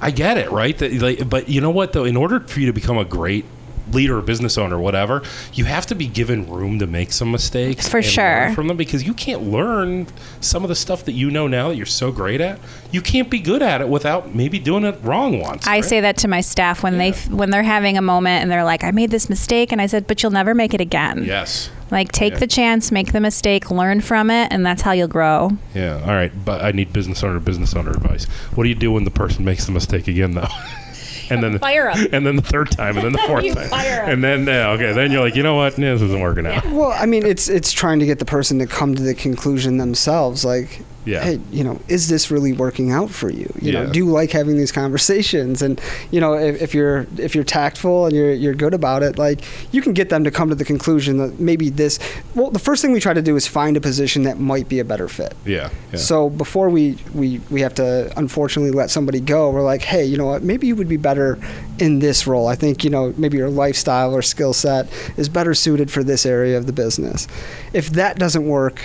[0.00, 0.76] I get it, right?
[0.78, 2.04] That like, but you know what though?
[2.04, 3.44] In order for you to become a great
[3.92, 5.22] leader or business owner, or whatever,
[5.54, 8.50] you have to be given room to make some mistakes For sure.
[8.52, 10.08] from them because you can't learn
[10.40, 12.58] some of the stuff that you know now that you're so great at.
[12.90, 15.68] You can't be good at it without maybe doing it wrong once.
[15.68, 15.84] I right?
[15.84, 17.12] say that to my staff when Yeah.
[17.12, 19.86] they when they're having a moment and they're like, "I made this mistake," and I
[19.86, 21.70] said, "But you'll never make it again." yes.
[21.90, 22.38] Like, take Yeah.
[22.40, 25.50] the chance, make the mistake, learn from it, and that's how you'll grow.
[25.74, 26.00] Yeah.
[26.02, 26.32] All right.
[26.44, 28.24] But I need business owner business owner advice.
[28.54, 30.48] What do you do when the person makes the mistake again though?
[31.30, 32.06] and then Fire 'em.
[32.12, 34.10] and then the third time, and then the fourth You time, fire 'em.
[34.10, 36.64] and then yeah, okay, then you're like, you know what, this isn't working out.
[36.70, 39.76] well I mean it's it's trying to get the person to come to the conclusion
[39.78, 41.22] themselves like Yeah.
[41.22, 43.84] hey you know is this really working out for you you Yeah.
[43.84, 45.80] know do you like having these conversations and
[46.10, 49.40] you know if, if you're if you're tactful and you're you're good about it like
[49.72, 51.98] you can get them to come to the conclusion that maybe this
[52.34, 54.80] well the first thing we try to do is find a position that might be
[54.80, 55.70] a better fit Yeah.
[55.92, 55.98] yeah.
[55.98, 60.16] So before we, we, we have to unfortunately let somebody go, we're like, hey, you
[60.16, 60.42] know what?
[60.42, 61.38] Maybe you would be better
[61.78, 62.48] in this role.
[62.48, 66.26] I think, you know, maybe your lifestyle or skill set is better suited for this
[66.26, 67.26] area of the business.
[67.72, 68.80] If that doesn't work,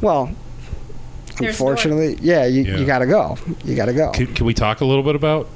[0.00, 0.30] well,
[1.40, 2.76] unfortunately, yeah, you, Yeah.
[2.78, 3.36] you got to go.
[3.64, 4.10] You got to go.
[4.12, 5.48] Can, can we talk a little bit about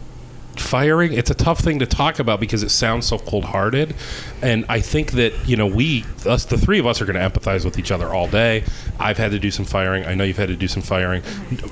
[0.56, 1.12] firing?
[1.12, 3.94] It's a tough thing to talk about because it sounds so cold-hearted,
[4.42, 7.38] and I think that you know we, us, the three of us, are going to
[7.40, 8.64] empathize with each other all day.
[8.98, 10.04] I've had to do some firing.
[10.04, 11.22] I know you've had to do some firing.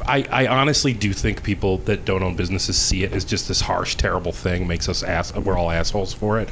[0.06, 3.60] I, I honestly do think people that don't own businesses see it as just this
[3.62, 4.68] harsh, terrible thing.
[4.68, 5.34] Makes us ass.
[5.34, 6.48] We're all assholes for it.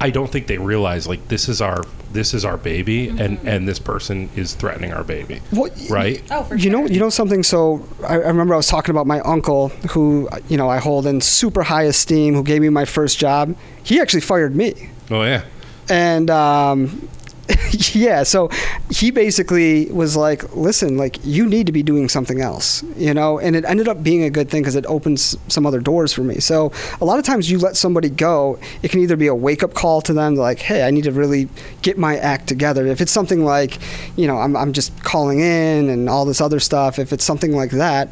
[0.00, 1.82] I don't think they realize like this is our
[2.12, 6.22] this is our baby, and and this person is threatening our baby, Well, right?
[6.30, 7.42] Oh, for you know, you know something.
[7.42, 11.06] So I, I remember I was talking about my uncle, who you know I hold
[11.06, 13.56] in super high esteem, who gave me my first job.
[13.82, 14.90] He actually fired me.
[15.10, 15.44] Oh yeah.
[15.88, 17.08] and um,
[17.92, 18.48] yeah, so
[18.90, 23.38] he basically was like, "Listen, like you need to be doing something else," you know,
[23.38, 26.22] and it ended up being a good thing because it opens some other doors for
[26.22, 26.40] me.
[26.40, 29.62] So a lot of times you let somebody go, it can either be a wake
[29.62, 31.48] up call to them, like, "Hey, I need to really
[31.82, 33.78] get my act together." If it's something like,
[34.16, 36.98] you know, I'm I'm just calling in and all this other stuff.
[36.98, 38.10] If it's something like that,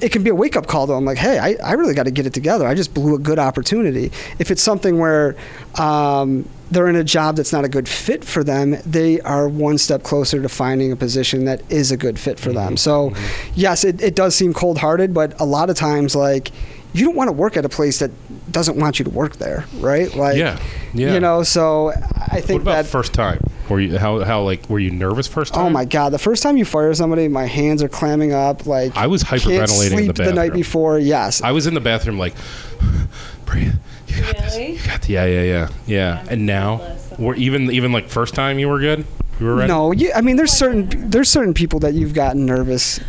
[0.00, 0.96] it can be a wake up call though.
[0.96, 2.66] I'm like, hey, I, I really got to get it together.
[2.66, 4.10] I just blew a good opportunity.
[4.38, 5.36] If it's something where
[5.74, 9.78] um, they're in a job that's not a good fit for them, they are one
[9.78, 12.74] step closer to finding a position that is a good fit for them.
[12.74, 12.76] Mm-hmm.
[12.76, 13.52] So, mm-hmm.
[13.54, 16.50] yes, it, it does seem cold hearted, but a lot of times, like,
[16.94, 18.10] you don't want to work at a place that
[18.50, 20.14] doesn't want you to work there, right?
[20.14, 20.60] Like, Yeah,
[20.92, 21.14] yeah.
[21.14, 22.86] you know, so I think What about that.
[22.86, 23.42] first time?
[23.68, 25.66] Were you how how like were you nervous first oh time?
[25.66, 26.10] Oh my god!
[26.10, 28.66] The first time you fire somebody, my hands are clamming up.
[28.66, 30.98] Like I was can't hyperventilating the the night before.
[30.98, 32.34] Yes, I was in the bathroom like,
[33.46, 33.72] breathe.
[34.16, 34.58] You got this.
[34.58, 36.26] You got the, yeah, yeah, yeah, yeah.
[36.28, 39.04] And now, we're even even like first time you were good.
[39.40, 39.68] You were ready.
[39.68, 43.00] No, you, I mean there's certain there's certain people that you've gotten nervous.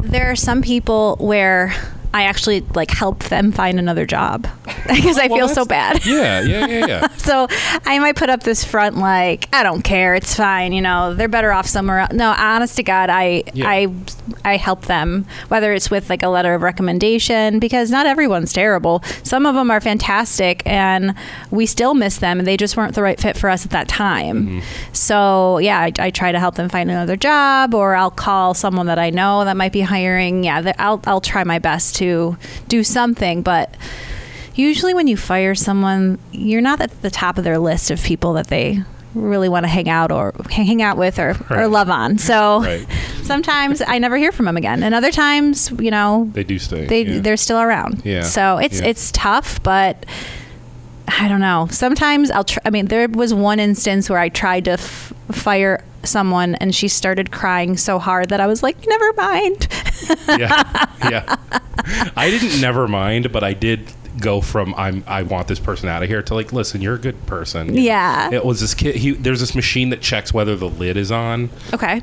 [0.00, 1.74] There are some people where
[2.14, 4.46] I actually like help them find another job
[4.86, 6.04] because I Well, feel so bad.
[6.06, 7.08] Yeah, yeah, yeah, yeah.
[7.18, 7.46] So
[7.84, 10.72] I might put up this front like I don't care, it's fine.
[10.72, 12.12] You know, they're better off somewhere else.
[12.12, 13.68] No, honest to God, I Yeah.
[13.68, 13.88] I
[14.44, 19.02] I help them whether it's with like a letter of recommendation because not everyone's terrible.
[19.22, 21.14] Some of them are fantastic, and
[21.50, 23.88] we still miss them, and they just weren't the right fit for us at that
[23.88, 24.46] time.
[24.46, 24.92] Mm-hmm.
[24.92, 28.86] So yeah, I, I try to help them find another job, or I'll call someone
[28.86, 30.44] that I know that might be hiring.
[30.44, 32.36] Yeah, I'll I'll try my best to
[32.68, 33.74] do something, but
[34.54, 38.32] usually when you fire someone, you're not at the top of their list of people
[38.34, 38.80] that they
[39.14, 41.60] really want to hang out or hang out with or, Right.
[41.60, 42.18] or love on.
[42.18, 42.86] So Right.
[43.22, 46.86] sometimes I never hear from them again, and other times, you know, They do stay.
[46.86, 47.20] they yeah.
[47.20, 48.02] they're still around.
[48.04, 48.22] Yeah.
[48.22, 48.88] So it's Yeah.
[48.88, 50.04] it's tough, but
[51.20, 51.68] I don't know.
[51.70, 52.44] Sometimes I'll.
[52.44, 56.74] Tr- I mean, there was one instance where I tried to f- fire someone, and
[56.74, 59.68] she started crying so hard that I was like, "Never mind."
[60.28, 61.36] yeah, yeah.
[62.16, 66.02] I didn't never mind, but I did go from I'm I want this person out
[66.02, 67.74] of here to like, listen, you're a good person.
[67.76, 68.30] Yeah.
[68.32, 68.96] It was this kid.
[68.96, 72.02] He there's this machine that checks whether the lid is on okay.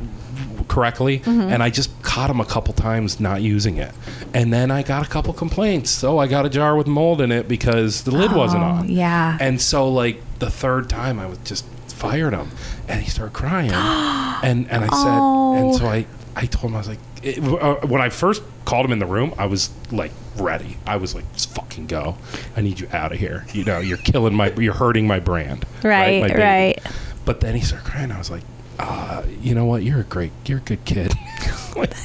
[0.68, 1.42] correctly, Mm-hmm.
[1.52, 3.94] and I just caught him a couple times not using it,
[4.34, 5.90] and then I got a couple complaints.
[5.92, 8.90] So I got a jar with mold in it because the lid wasn't Oh, on.
[8.90, 9.38] yeah.
[9.42, 11.66] And so like the third time, I was just
[12.10, 12.52] fired him,
[12.88, 13.72] and he started crying,
[14.44, 15.56] and and I said, Oh.
[15.56, 18.86] and so I I told him I was like, it, uh, when I first called
[18.86, 20.78] him in the room, I was like ready.
[20.86, 22.18] I was like, just fucking go.
[22.58, 23.46] I need you out of here.
[23.54, 25.66] You know, you're killing my, you're hurting my brand.
[25.84, 26.40] Right, baby.
[26.42, 26.80] right.
[27.24, 28.12] But then he started crying.
[28.12, 28.44] I was like,
[28.80, 29.84] uh, you know what?
[29.84, 31.14] You're a great, you're a good kid.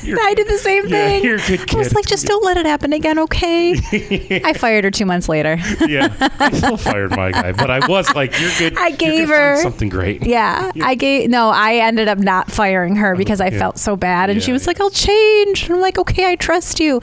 [0.03, 1.23] You're- I did the same Yeah, thing.
[1.25, 1.77] you're a good kid.
[1.77, 3.75] I was like, just don't let it happen again, okay?
[4.45, 5.59] I fired her two months later.
[5.87, 9.63] yeah, I still fired my guy, but I was like, "You're good." I gave her-
[9.63, 10.27] something great.
[10.27, 11.51] Yeah, I gave no.
[11.51, 13.59] I ended up not firing her because I yeah.
[13.61, 14.71] felt so bad, and she was yeah.
[14.71, 17.01] like, "I'll change." And I'm like, "Okay, I trust you."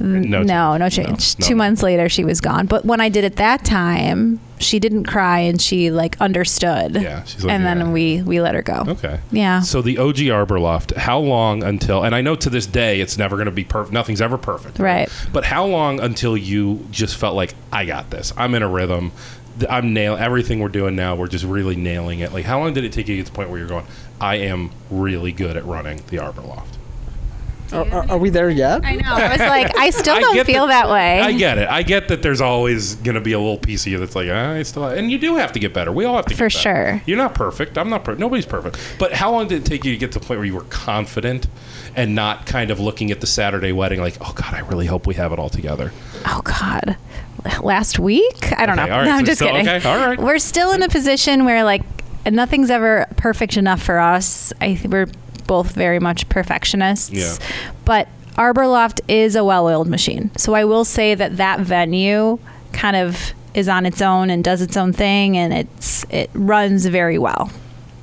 [0.00, 0.78] No no, change.
[0.80, 1.38] no change.
[1.38, 2.66] No, Two months later, she was gone.
[2.66, 6.94] But when I did it that time, she didn't cry and she like understood.
[6.96, 7.74] Yeah, she's like, and yeah.
[7.74, 8.84] then we we let her go.
[8.88, 9.20] Okay.
[9.30, 9.60] Yeah.
[9.60, 12.04] So the OG Arbor Loft, how long until?
[12.04, 13.92] And I know to this day, it's never going to be perfect.
[13.92, 14.78] Nothing's ever perfect.
[14.78, 15.08] Right.
[15.32, 18.32] But how long until you just felt like I got this?
[18.36, 19.12] I'm in a rhythm.
[19.68, 21.16] I'm nail everything we're doing now.
[21.16, 22.32] We're just really nailing it.
[22.32, 23.86] Like, how long did it take you to get to the point where you're going?
[24.20, 26.77] I am really good at running the Arbor Loft.
[27.72, 28.84] Are, are, are we there yet?
[28.84, 29.12] I know.
[29.14, 31.20] I was like, I still don't get feel that- that way.
[31.20, 31.68] I get it.
[31.68, 34.28] I get that there's always going to be a little piece of you that's like,
[34.30, 35.92] ah, I still, and you do have to get better.
[35.92, 37.02] We all have to get For sure.
[37.06, 37.76] You're not perfect.
[37.76, 38.20] I'm not perfect.
[38.20, 38.78] Nobody's perfect.
[38.98, 40.64] But how long did it take you to get to the point where you were
[40.70, 41.46] confident
[41.96, 45.06] and not kind of looking at the Saturday wedding like, oh God, I really hope
[45.06, 45.92] we have it all together?
[46.26, 46.96] Oh God.
[47.62, 48.52] Last week?
[48.58, 48.92] I don't Okay, know.
[48.94, 49.68] all right, no, I'm so just still- kidding.
[49.68, 50.18] okay, all right.
[50.18, 51.82] We're still in a position where like
[52.30, 54.52] nothing's ever perfect enough for us.
[54.60, 55.06] I think we're
[55.48, 57.10] both very much perfectionists.
[57.10, 57.36] Yeah.
[57.84, 60.30] But Arbor Loft is a well-oiled machine.
[60.36, 62.38] So I will say that that venue
[62.72, 66.86] kind of is on its own and does its own thing and it's it runs
[66.86, 67.50] very well.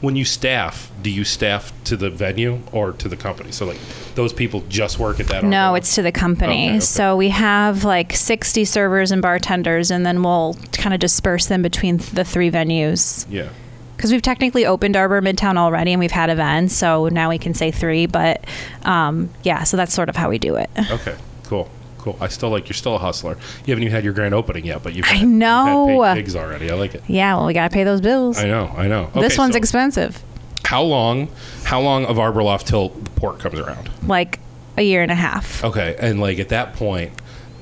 [0.01, 3.51] When you staff, do you staff to the venue or to the company?
[3.53, 3.79] So like
[4.15, 5.37] those people just work at that.
[5.37, 6.65] Arbor No, it's to the company.
[6.65, 6.79] Okay, okay.
[6.81, 11.61] So we have like 60 servers and bartenders, and then we'll kind of disperse them
[11.61, 13.25] between the three venues.
[13.29, 13.49] yeah.
[13.95, 17.53] Because we've technically opened Arbor Midtown already, and we've had events, so now we can
[17.53, 18.05] say three.
[18.05, 18.43] But
[18.83, 20.69] um, yeah, so that's sort of how we do it.
[20.91, 21.15] Okay.
[21.43, 21.69] Cool.
[21.99, 22.17] Cool.
[22.21, 23.37] I still like you're still a hustler.
[23.65, 26.01] You haven't even had your grand opening yet, but you've I had, you've know.
[26.03, 26.69] had paid gigs already.
[26.69, 27.03] I like it.
[27.07, 28.37] Yeah, well, we gotta pay those bills.
[28.37, 28.71] I know.
[28.77, 29.09] I know.
[29.15, 30.21] this one's so- expensive,
[30.65, 31.29] How long?
[31.63, 33.89] How long of Arbor Loft till the port comes around?
[34.07, 34.39] like
[34.77, 35.63] a year and a half.
[35.63, 37.11] Okay, and like at that point,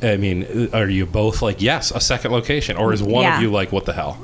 [0.02, 3.38] I mean, are you both like yes, a second location, or is one Yeah.
[3.38, 4.18] of you like what the hell?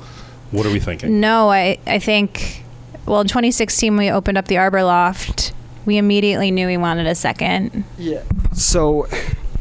[0.51, 1.19] What are we thinking?
[1.19, 2.63] No, I, I think,
[3.05, 5.53] well, in 2016, we opened up the Arbor Loft.
[5.85, 7.83] We immediately knew we wanted a second.
[7.97, 8.23] Yeah.
[8.53, 9.07] So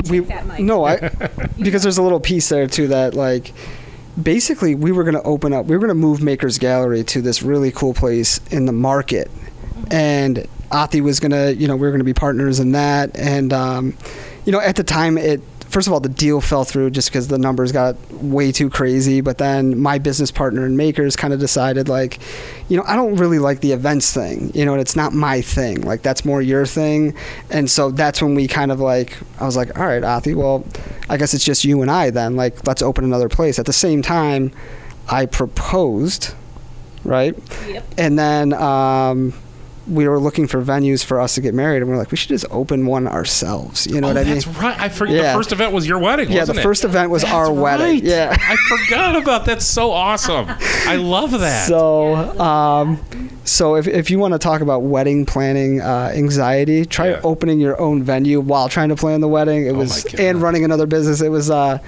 [0.09, 0.97] we that no, I
[1.61, 3.53] because there's a little piece there too that like
[4.20, 7.22] basically we were going to open up we were going to move Makers Gallery to
[7.22, 9.30] this really cool place in the market.
[9.91, 13.16] And Ati was going to, you know, we were going to be partners in that
[13.16, 13.97] and um
[14.45, 17.29] you know, at the time it first of all the deal fell through just because
[17.29, 21.41] the numbers got way too crazy, but then my business partner and Makers kind of
[21.41, 22.19] decided like
[22.69, 25.41] you know, I don't really like the events thing, you know, and it's not my
[25.41, 25.81] thing.
[25.83, 27.14] Like that's more your thing.
[27.51, 30.66] And so that's when we kind of like, I was like, all right, Athi, well,
[31.09, 32.37] I guess it's just you and I then.
[32.37, 33.59] Like, let's open another place.
[33.59, 34.53] At the same time,
[35.09, 36.35] I proposed,
[37.05, 37.35] right?
[37.66, 37.87] Yep.
[37.97, 39.33] And then um,
[39.89, 42.16] we were looking for venues for us to get married, and we are like, we
[42.16, 43.86] should just open one ourselves.
[43.86, 44.34] You know oh, what I mean?
[44.34, 44.78] that's right.
[44.78, 45.16] I forget.
[45.16, 45.32] Yeah.
[45.32, 46.30] The first event was your wedding.
[46.30, 46.62] Yeah, the it?
[46.62, 48.05] first event was That's our wedding.
[48.05, 48.36] Yeah.
[48.39, 49.59] I forgot about that.
[49.59, 50.47] That's so awesome.
[50.49, 51.66] I love that.
[51.66, 57.11] So, um, so if, if you want to talk about wedding planning uh, anxiety, try
[57.11, 57.20] Yeah.
[57.24, 59.66] opening your own venue while trying to plan the wedding.
[59.66, 61.20] It Oh was and running another business.
[61.20, 61.51] It was.
[61.51, 61.78] Uh,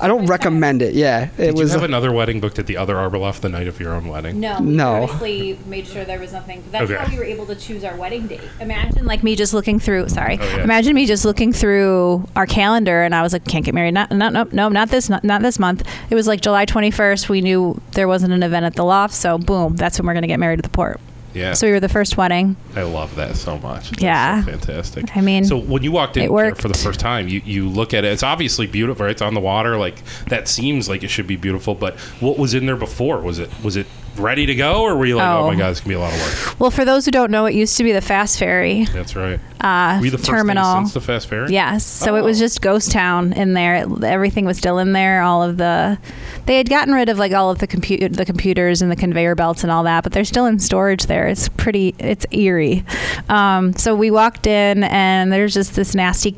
[0.00, 0.94] I don't recommend it.
[0.94, 1.72] Yeah, it Did was.
[1.72, 4.08] you have another wedding booked at the other Arbor Loft the night of your own
[4.08, 4.40] wedding?
[4.40, 5.00] No, No.
[5.02, 6.62] we purposely made sure there was nothing.
[6.62, 7.02] But that's Okay.
[7.04, 8.40] how we were able to choose our wedding date.
[8.60, 10.08] Imagine like me just looking through.
[10.08, 10.64] Sorry, Oh, yeah.
[10.64, 13.94] imagine me just looking through our calendar, and I was like, can't get married.
[13.94, 15.82] Not, not, no, no, not this, not, not this month.
[16.10, 17.28] It was like July 21st.
[17.28, 20.26] We knew there wasn't an event at the loft, so boom, that's when we're gonna
[20.26, 21.00] get married at the port.
[21.34, 21.52] Yeah.
[21.54, 22.56] So we were the first wedding.
[22.76, 23.90] I love that so much.
[23.90, 24.44] That's Yeah.
[24.44, 25.16] so fantastic.
[25.16, 27.92] I mean, so when you walked in there for the first time, you, you look
[27.92, 28.12] at it.
[28.12, 29.06] It's obviously beautiful.
[29.06, 29.76] It's on the water.
[29.76, 29.96] Like
[30.28, 31.74] that seems like it should be beautiful.
[31.74, 33.20] But what was in there before?
[33.20, 33.86] Was it was it
[34.18, 35.46] ready to go, or were you like, oh, Oh.
[35.48, 36.60] my god, it's gonna be a lot of work?
[36.60, 39.40] Well, for those who don't know, it used to be the Fast Ferry That's right.
[39.60, 40.74] uh, you the first terminal.
[40.76, 41.52] since the fast ferry?
[41.52, 41.84] Yes.
[41.84, 42.44] So it was Oh.
[42.44, 43.74] just ghost town in there.
[43.76, 45.22] It- everything was still in there.
[45.22, 45.98] All of the,
[46.46, 49.34] they had gotten rid of like all of the computer, the computers and the conveyor
[49.34, 51.26] belts and all that, but they're still in storage there.
[51.26, 52.84] It's pretty, it's eerie.
[53.28, 56.36] Um, so we walked in and there's just this nasty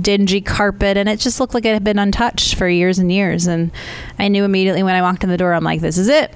[0.00, 3.48] dingy carpet and it just looked like it had been untouched for years and years
[3.48, 3.72] and
[4.16, 6.32] i knew immediately when i walked in the door i'm like this is it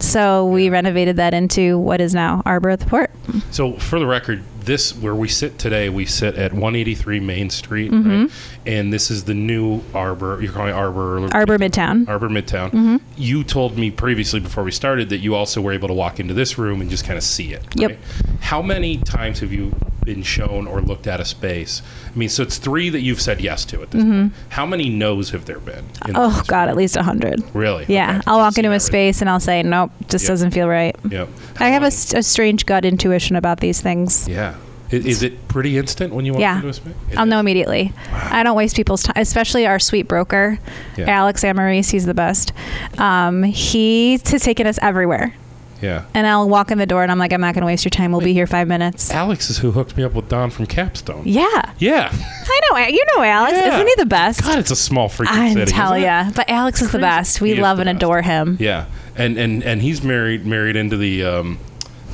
[0.00, 3.10] so we renovated that into what is now arbor at the port
[3.50, 7.90] So for the record, this where we sit today, we sit at 183 Main Street,
[7.90, 8.08] Mm-hmm.
[8.22, 8.30] right?
[8.68, 10.40] And this is the new Arbor.
[10.42, 11.18] You're calling it Arbor.
[11.24, 12.68] or- arbor midtown Arbor Midtown.
[12.70, 12.96] Mm-hmm.
[13.16, 16.34] You told me previously before we started that you also were able to walk into
[16.34, 17.64] this room and just kind of see it.
[17.74, 17.90] Yep.
[17.90, 17.98] right?
[18.40, 21.80] How many times have you been shown or looked at a space?
[22.14, 24.32] I mean, so it's three that you've said yes to at this point.
[24.50, 25.84] How many no's have there been?
[26.14, 26.70] oh god room?
[26.70, 27.86] at least a hundred Really?
[27.88, 28.20] Yeah, Okay.
[28.26, 30.28] I'll walk into a space and I'll say, nope, just Yep.
[30.28, 30.94] doesn't feel right.
[31.10, 31.28] Yep.
[31.58, 34.28] I have a, How a strange gut intuition about these things.
[34.28, 34.56] Yeah.
[34.90, 36.56] I- Is, it pretty instant when you walk Yeah.
[36.56, 36.94] into a space?
[37.16, 37.92] I'll know immediately.
[38.12, 40.58] I don't waste people's time, especially our sweet broker,
[40.96, 41.10] Yeah.
[41.10, 41.90] Alex Amaris.
[41.90, 42.52] He's the best.
[42.98, 45.34] Um, he has taken us everywhere.
[45.80, 46.06] Yeah.
[46.12, 47.90] And I'll walk in the door and I'm like, I'm not going to waste your
[47.90, 48.10] time.
[48.10, 49.12] We'll be here five minutes.
[49.12, 51.22] Alex is who hooked me up with Don from Capstone.
[51.24, 51.46] Yeah.
[51.78, 52.10] Yeah.
[52.12, 52.78] I know.
[52.88, 53.52] You know Alex.
[53.56, 53.74] Yeah.
[53.74, 54.42] Isn't he the best?
[54.42, 55.70] God, it's a small freaking I city.
[55.70, 56.30] tell ya.
[56.34, 57.40] But Alex is the best.
[57.40, 57.96] We He love and best.
[57.96, 58.56] adore him.
[58.58, 58.86] Yeah,
[59.16, 61.58] and and and he's married married into the um,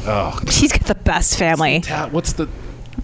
[0.07, 1.83] oh, He's got the best family.
[2.11, 2.49] what's the,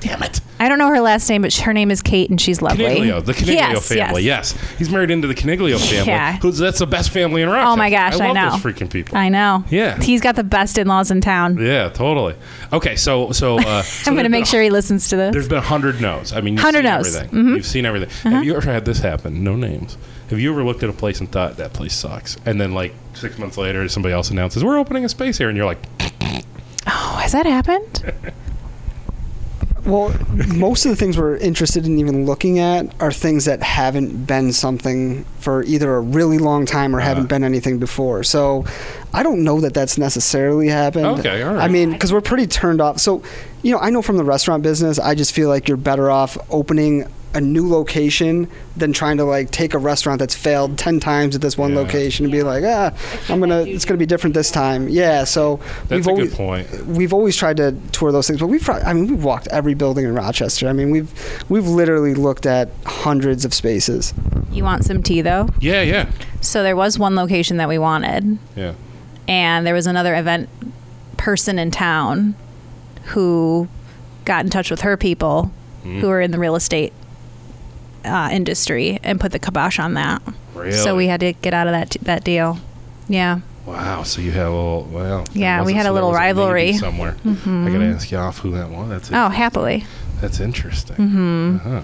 [0.01, 2.61] damn it, I don't know her last name, but her name is Kate and she's
[2.62, 2.84] lovely.
[2.84, 4.22] Caniglio, the Caniglio Yes, family.
[4.22, 4.53] yes.
[4.78, 6.07] He's married into the Caniglio family.
[6.09, 6.36] Yeah.
[6.38, 7.70] Who's that's the best family in Rochester.
[7.72, 8.51] Oh my gosh, I I love know.
[8.51, 9.16] those freaking people.
[9.16, 9.64] I know.
[9.70, 10.01] Yeah.
[10.01, 11.59] He's got the best in-laws in town.
[11.59, 12.34] yeah, totally.
[12.72, 15.16] Okay, so so uh, so I'm going to there's make been sure he listens to
[15.16, 15.32] this.
[15.32, 16.32] There's been a hundred no's.
[16.32, 17.16] I mean, you've 100 seen no's.
[17.16, 17.38] everything.
[17.44, 17.57] Mhm.
[17.57, 18.09] You've seen everything.
[18.09, 18.30] Uh-huh.
[18.36, 19.44] Have you ever had this happen?
[19.44, 19.96] No names.
[20.30, 22.94] Have you ever looked at a place and thought that place sucks, and then like
[23.14, 25.78] six months later, somebody else announces we're opening a space here, and you're like,
[26.86, 28.12] Oh, has that happened?
[29.85, 30.14] Well,
[30.55, 34.53] most of the things we're interested in even looking at are things that haven't been
[34.53, 37.09] something for either a really long time or Uh-huh.
[37.09, 38.22] haven't been anything before.
[38.22, 38.64] So
[39.14, 41.07] I don't know that that's necessarily happened.
[41.20, 41.64] Okay, all right.
[41.64, 42.99] I mean, because we're pretty turned off.
[43.01, 43.22] So,
[43.62, 46.37] you know, I know from the restaurant business, I just feel like you're better off
[46.51, 51.37] opening a new location than trying to like take a restaurant that's failed 10 times
[51.37, 51.78] at this one Yeah.
[51.78, 52.93] location and be like, ah,
[53.28, 54.89] I'm going to, it's going to be different this time.
[54.89, 55.22] Yeah.
[55.24, 56.87] So that's we've a always, good point.
[56.87, 60.05] we've always tried to tour those things, but we've I mean we've walked every building
[60.07, 60.68] in Rochester.
[60.68, 61.12] I mean we've
[61.49, 64.12] we've literally looked at hundreds of spaces.
[64.51, 65.49] You want some tea though?
[65.61, 66.11] Yeah, yeah,
[66.41, 68.72] So there was one location that we wanted, yeah.
[69.28, 70.49] and there was another event
[71.16, 72.35] person in town
[73.05, 73.68] who
[74.24, 75.53] got in touch with her people
[75.85, 76.01] Mm.
[76.01, 76.93] who are in the real estate
[78.05, 80.22] uh, industry and put the kibosh on that.
[80.55, 80.72] Really?
[80.72, 82.59] So we had to get out of that that deal.
[83.09, 83.40] Yeah.
[83.66, 84.03] Wow.
[84.05, 84.88] So you have a little.
[84.90, 85.24] Well.
[85.32, 86.72] Yeah, we had a so there little rivalry.
[86.74, 87.16] somewhere.
[87.24, 88.88] I gotta ask you off who that was.
[88.88, 89.84] That's Oh, happily.
[90.20, 90.96] That's interesting.
[90.96, 91.57] Mm-hmm.
[91.57, 91.82] Uh-huh.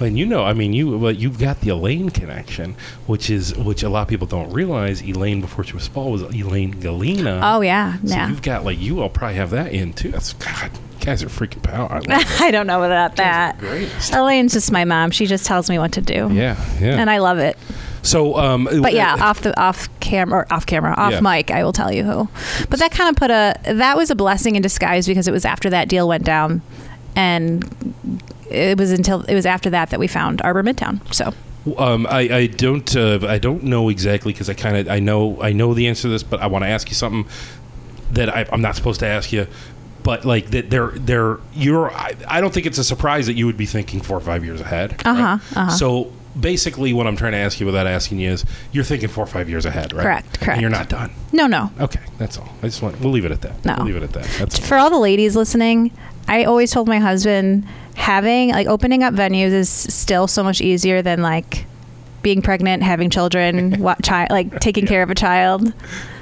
[0.00, 2.76] And you know, I mean, you well, you've got the Elaine connection,
[3.06, 5.02] which is which a lot of people don't realize.
[5.02, 7.40] Elaine before she was Spaull was Elaine Galena.
[7.42, 8.28] Oh yeah, So yeah.
[8.28, 10.10] you've got like you all probably have that in too.
[10.10, 10.70] That's God,
[11.08, 12.00] guys are freaking power.
[12.08, 12.36] I.
[12.46, 13.56] I don't know about that.
[14.12, 15.10] Elaine's just my mom.
[15.10, 16.28] She just tells me what to do.
[16.32, 16.98] Yeah, yeah.
[17.00, 17.56] And I love it.
[18.02, 21.20] so, um, But yeah, off the off camera, off camera, off Yeah.
[21.20, 22.28] mic, I will tell you who.
[22.70, 25.44] But that kind of put a that was a blessing in disguise because it was
[25.44, 26.62] after that deal went down,
[27.16, 27.64] and
[28.50, 31.00] it was until it was after that that we found Arbor Midtown.
[31.12, 31.34] So
[31.76, 35.40] Um, I, I don't uh, I don't know exactly because I kind of I know
[35.42, 37.26] I know the answer to this, but I want to ask you something
[38.12, 39.46] that I, I'm not supposed to ask you.
[40.02, 41.90] But like that, they're they're you're.
[41.90, 44.44] I, I don't think it's a surprise that you would be thinking four or five
[44.44, 45.00] years ahead.
[45.04, 45.34] Uh-huh, right?
[45.56, 45.70] uh-huh.
[45.70, 49.24] So basically, what I'm trying to ask you without asking you is, you're thinking four
[49.24, 50.02] or five years ahead, right?
[50.02, 50.60] Correct, And correct.
[50.60, 51.10] you're not done.
[51.32, 51.70] no, no.
[51.80, 52.48] Okay, that's all.
[52.62, 53.64] I just want we'll leave it at that.
[53.64, 53.74] No.
[53.78, 54.24] we'll leave it at that.
[54.38, 54.66] That's all.
[54.66, 55.90] For all the ladies listening,
[56.28, 61.02] I always told my husband having like opening up venues is still so much easier
[61.02, 61.66] than like
[62.28, 65.72] being pregnant, having children, what child like taking care of a child.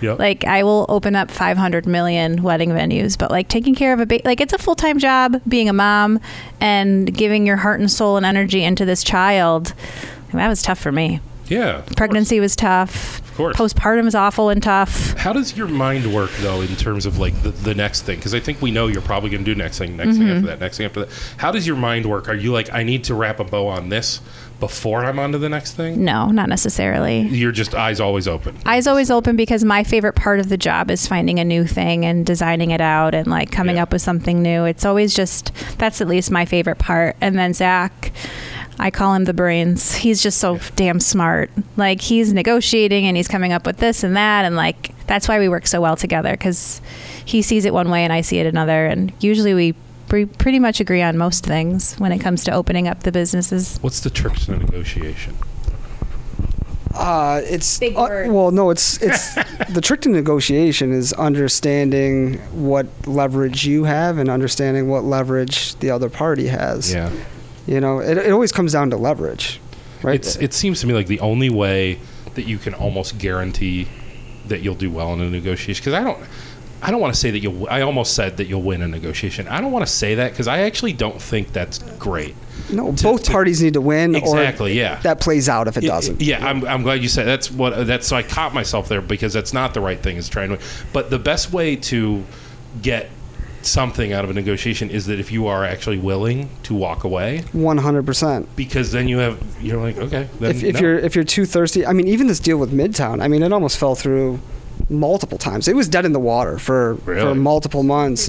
[0.02, 0.20] Yep.
[0.20, 4.06] Like I will open up 500 million wedding venues, but like taking care of a
[4.06, 6.20] baby, like it's a full time job being a mom
[6.60, 9.74] and giving your heart and soul and energy into this child.
[10.32, 11.18] That was tough for me.
[11.48, 11.78] yeah.
[11.78, 11.94] of course.
[11.96, 13.18] Pregnancy was tough.
[13.18, 13.56] Of course.
[13.56, 15.12] Postpartum is awful and tough.
[15.14, 18.16] How does your mind work though in terms of like the, the next thing?
[18.18, 20.18] Because I think we know you're probably going to do next thing, next Mm-hmm.
[20.20, 21.32] thing after that, next thing after that.
[21.38, 22.28] How does your mind work?
[22.28, 24.20] Are you like, I need to wrap a bow on this
[24.60, 26.04] before I'm on to the next thing?
[26.04, 27.20] No, not necessarily.
[27.22, 28.56] You're just eyes always open.
[28.64, 32.04] Eyes always open because my favorite part of the job is finding a new thing
[32.04, 33.82] and designing it out and like coming Yeah.
[33.84, 34.64] up with something new.
[34.64, 37.16] It's always just that's at least my favorite part.
[37.20, 38.12] And then Zach,
[38.78, 39.94] I call him the brains.
[39.96, 41.50] He's just so damn smart.
[41.76, 45.38] Like he's negotiating and he's coming up with this and that and like that's why
[45.38, 46.80] we work so well together because
[47.24, 48.86] he sees it one way and I see it another.
[48.86, 49.74] And usually we
[50.08, 53.78] pre- pretty much agree on most things when it comes to opening up the businesses.
[53.80, 55.36] What's the trick to the negotiation?
[56.94, 58.30] Uh, it's Big uh, word.
[58.30, 59.34] well, no, it's it's
[59.70, 65.90] the trick to negotiation is understanding what leverage you have and understanding what leverage the
[65.90, 66.92] other party has.
[66.92, 67.12] Yeah.
[67.66, 69.60] You know, it, it always comes down to leverage,
[70.02, 70.14] right?
[70.14, 71.98] It's, it seems to me like the only way
[72.34, 73.88] that you can almost guarantee
[74.46, 75.82] that you'll do well in a negotiation.
[75.82, 76.18] Because I don't,
[76.86, 77.66] I don't want to say that you'll.
[77.68, 79.48] I almost said that you'll win a negotiation.
[79.48, 82.34] I don't want to say that because I actually don't think that's great.
[82.72, 85.00] no, to- both to- parties need to win, Exactly, or yeah.
[85.00, 86.22] that plays out if it doesn't.
[86.22, 88.06] Yeah, I'm, I'm glad you said that's what that's.
[88.06, 90.16] So I caught myself there because that's not the right thing.
[90.16, 90.60] Is trying to,
[90.92, 92.24] but the best way to
[92.82, 93.10] get
[93.62, 97.42] something out of a negotiation is that if you are actually willing to walk away,
[97.52, 98.48] One hundred percent.
[98.54, 100.80] because then you have you're like okay, then If, if no.
[100.82, 103.52] you're if you're too thirsty, I mean, even this deal with Midtown, I mean, it
[103.52, 104.38] almost fell through
[104.88, 105.68] multiple times.
[105.68, 108.28] It was dead in the water for for multiple months,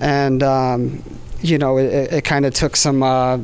[0.00, 1.02] and um,
[1.40, 3.38] you know, it, it, it kind of took some uh,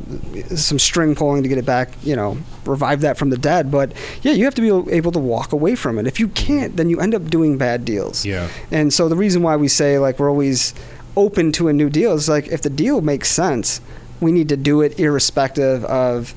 [0.55, 1.89] some string pulling to get it back.
[2.03, 3.71] You know, revive that from the dead.
[3.71, 6.05] But yeah, you have to be able to walk away from it.
[6.07, 8.25] If you can't, then you end up doing bad deals.
[8.25, 8.49] yeah.
[8.71, 10.73] And so the reason why we say like we're always
[11.17, 13.79] open to a new deal is like if the deal makes sense,
[14.19, 16.33] we need to do it irrespective of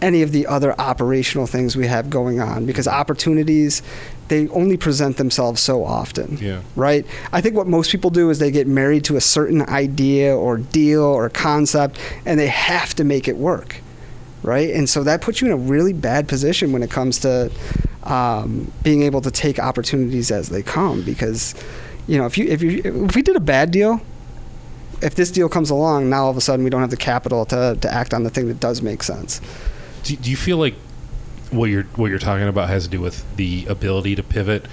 [0.00, 3.82] any of the other operational things we have going on because opportunities
[4.28, 6.38] they only present themselves so often.
[6.40, 6.62] Yeah.
[6.76, 7.06] Right?
[7.32, 10.58] I think what most people do is they get married to a certain idea or
[10.58, 13.80] deal or concept and they have to make it work.
[14.42, 14.70] Right?
[14.70, 17.50] And so that puts you in a really bad position when it comes to
[18.04, 21.54] um, being able to take opportunities as they come because
[22.06, 24.00] you know if you if you if we did a bad deal
[25.02, 27.44] if this deal comes along now all of a sudden we don't have the capital
[27.44, 29.42] to, to act on the thing that does make sense
[30.04, 30.74] Do, do you feel like
[31.52, 34.66] what you're what you're talking about has to do with the ability to pivot,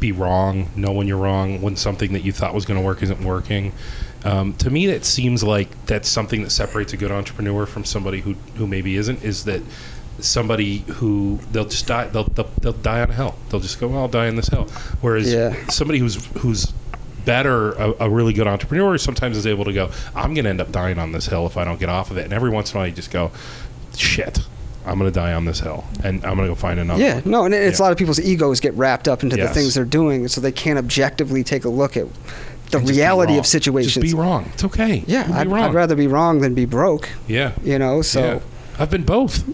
[0.00, 3.02] be wrong, know when you're wrong, when something that you thought was going to work
[3.02, 3.72] isn't working?
[4.24, 8.20] Um, to me, that seems like that's something that separates a good entrepreneur from somebody
[8.20, 9.22] who who maybe isn't.
[9.24, 9.62] Is that
[10.20, 13.34] somebody who they'll just die they'll they'll, they'll die on a hill.
[13.48, 14.68] They'll just go, well, I'll die on this hill.
[15.00, 15.54] Whereas Yeah.
[15.68, 16.72] somebody who's who's
[17.24, 20.60] better, a, a really good entrepreneur, sometimes is able to go, I'm going to end
[20.60, 22.24] up dying on this hill if I don't get off of it.
[22.24, 23.30] And every once in a while, you just go,
[23.96, 24.40] shit,
[24.86, 27.00] I'm going to die on this hill, and I'm going to go find another.
[27.02, 27.30] yeah one.
[27.30, 27.82] no and it's Yeah.
[27.82, 29.48] a lot of people's egos get wrapped up into Yes.
[29.48, 32.06] the things they're doing so they can't objectively take a look at
[32.70, 34.50] the And reality of situations Just be wrong.
[34.54, 35.04] It's okay.
[35.06, 35.46] yeah I'd.
[35.52, 37.52] I'd rather be wrong than be broke yeah.
[37.62, 38.40] you know so yeah.
[38.78, 39.44] I've been both.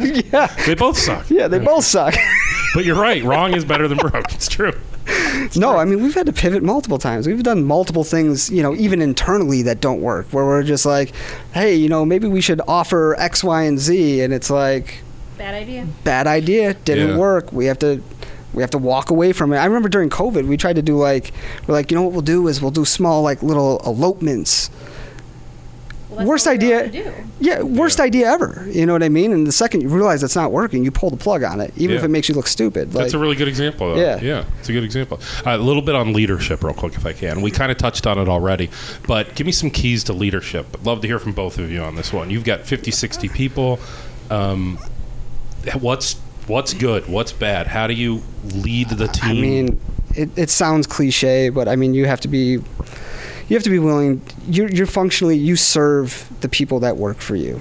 [0.32, 1.30] yeah They both suck.
[1.30, 2.14] yeah they both suck
[2.74, 3.22] But you're right.
[3.24, 4.32] Wrong is better than broke.
[4.34, 4.72] It's true.
[5.56, 7.26] No, I mean we've had to pivot multiple times.
[7.26, 10.26] We've done multiple things, you know, even internally that don't work.
[10.32, 11.12] Where we're just like,
[11.54, 15.02] hey, you know, maybe we should offer X, Y, and Z, and it's like
[15.38, 15.86] Bad idea.
[16.04, 17.16] bad idea, didn't Yeah.
[17.16, 17.52] work.
[17.52, 18.02] We have to
[18.54, 19.56] we have to walk away from it.
[19.58, 21.32] I remember during COVID, we tried to do like
[21.66, 24.70] we're like, you know what we'll do is we'll do small like little elopements
[26.24, 26.90] worst idea.
[27.40, 28.04] Yeah, worst Yeah.
[28.04, 28.66] idea ever.
[28.70, 29.32] You know what I mean?
[29.32, 31.96] And the second you realize it's not working, you pull the plug on it, even
[31.96, 32.92] if it makes you look stupid.
[32.92, 33.94] That's a really good example.
[33.94, 34.00] Though.
[34.00, 34.18] Yeah.
[34.20, 35.20] yeah, it's a good example.
[35.46, 37.40] Uh, a little bit on leadership, real quick, if I can.
[37.40, 38.70] We kind of touched on it already,
[39.06, 40.66] but give me some keys to leadership.
[40.74, 42.30] I'd love to hear from both of you on this one.
[42.30, 43.78] You've got 50, 60 people.
[44.30, 44.78] Um,
[45.80, 46.14] what's
[46.46, 47.06] what's good?
[47.08, 47.66] What's bad?
[47.66, 48.22] How do you
[48.54, 49.30] lead the team?
[49.30, 49.80] I mean,
[50.14, 52.58] it, it sounds cliche, but I mean, you have to be,
[53.48, 54.22] you have to be willing.
[54.46, 57.60] You're, you're functionally, you serve the people that work for you.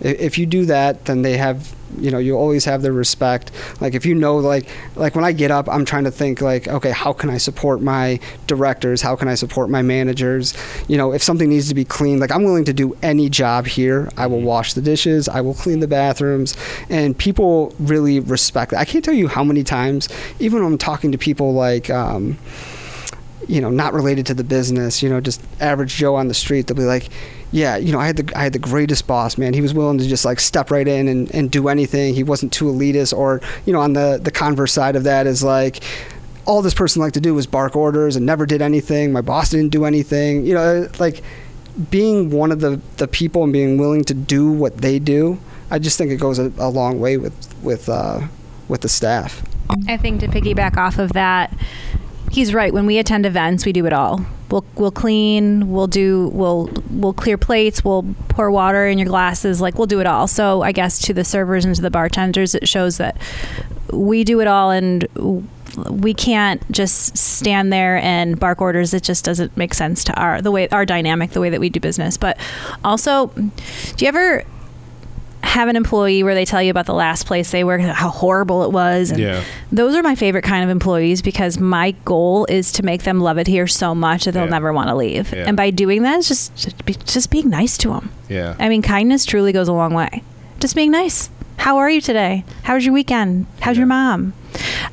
[0.00, 3.50] If you do that, then they have, you know, you always have their respect.
[3.80, 6.68] Like if you know, like, like when I get up, I'm trying to think like,
[6.68, 9.00] okay, how can I support my directors?
[9.00, 10.52] How can I support my managers?
[10.86, 13.66] You know, if something needs to be cleaned, like I'm willing to do any job
[13.66, 14.10] here.
[14.18, 15.30] I will wash the dishes.
[15.30, 16.58] I will clean the bathrooms,
[16.90, 18.80] and people really respect that.
[18.80, 20.10] I can't tell you how many times,
[20.40, 21.88] even when I'm talking to people like.
[21.88, 22.36] Um,
[23.48, 26.66] you know, not related to the business, you know, just average Joe on the street,
[26.66, 27.08] they'll be like,
[27.52, 29.54] yeah, you know, I had the I had the greatest boss, man.
[29.54, 32.14] He was willing to just like step right in and, and do anything.
[32.14, 35.42] He wasn't too elitist or, you know, on the the converse side of that is
[35.42, 35.82] like
[36.44, 39.12] all this person liked to do was bark orders and never did anything.
[39.12, 40.46] My boss didn't do anything.
[40.46, 41.22] You know, like
[41.90, 45.38] being one of the, the people and being willing to do what they do,
[45.70, 48.26] I just think it goes a, a long way with with uh,
[48.68, 49.42] with the staff.
[49.88, 51.52] I think to piggyback off of that,
[52.36, 52.72] he's right.
[52.72, 54.24] When we attend events, we do it all.
[54.50, 59.60] We'll we'll clean, we'll do we'll we'll clear plates, we'll pour water in your glasses,
[59.60, 60.28] like we'll do it all.
[60.28, 63.16] So I guess to the servers and to the bartenders, it shows that
[63.90, 65.08] we do it all and
[65.90, 68.94] we can't just stand there and bark orders.
[68.94, 71.70] It just doesn't make sense to our the way our dynamic, the way that we
[71.70, 72.16] do business.
[72.16, 72.38] But
[72.84, 73.50] also, do
[74.04, 74.44] you ever
[75.46, 78.64] have an employee where they tell you about the last place they worked, how horrible
[78.64, 79.42] it was, and Yeah.
[79.72, 83.38] those are my favorite kind of employees because my goal is to make them love
[83.38, 84.50] it here so much that they'll Yeah.
[84.50, 85.32] never want to leave.
[85.32, 85.44] Yeah.
[85.46, 88.10] And by doing that, it's just just, be, just being nice to them.
[88.28, 88.54] Yeah.
[88.58, 90.22] I mean, kindness truly goes a long way.
[90.60, 91.30] Just being nice.
[91.58, 92.44] How are you today?
[92.64, 93.46] How was your weekend?
[93.60, 94.34] How's your mom?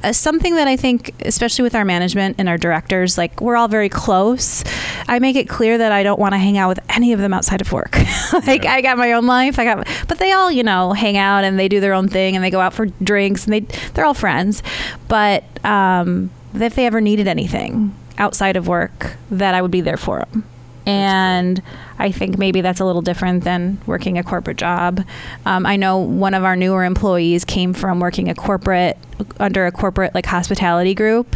[0.03, 3.67] Uh, something that I think, especially with our management and our directors, like we're all
[3.67, 4.63] very close.
[5.07, 7.33] I make it clear that I don't want to hang out with any of them
[7.33, 7.97] outside of work.
[8.47, 8.73] like Yeah.
[8.73, 9.59] I got my own life.
[9.59, 12.35] I got, but they all, you know, hang out and they do their own thing
[12.35, 13.61] and they go out for drinks and they
[13.93, 14.63] they're all friends.
[15.07, 19.97] But um, if they ever needed anything outside of work, that I would be there
[19.97, 20.45] for them.
[20.85, 21.61] And
[21.99, 25.05] I think maybe that's a little different than working a corporate job.
[25.45, 28.97] Um, I know one of our newer employees came from working a corporate
[29.39, 31.35] under a corporate like hospitality group,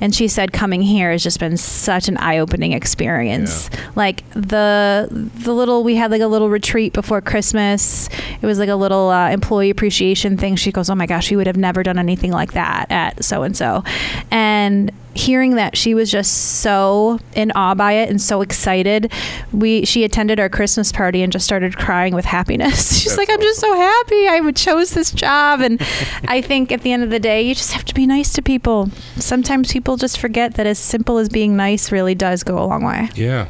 [0.00, 3.70] and she said coming here has just been such an eye-opening experience.
[3.94, 8.08] Like the the little we had like a little retreat before Christmas.
[8.40, 10.56] It was like a little uh, employee appreciation thing.
[10.56, 13.42] She goes, "Oh my gosh, we would have never done anything like that at so
[13.42, 13.84] and so,"
[14.30, 19.12] and hearing that she was just so in awe by it and so excited
[19.52, 23.30] we she attended our christmas party and just started crying with happiness she's That's like
[23.30, 25.80] i'm just so happy i would chose this job and
[26.28, 28.42] i think at the end of the day you just have to be nice to
[28.42, 32.64] people sometimes people just forget that as simple as being nice really does go a
[32.64, 33.48] long way Yeah.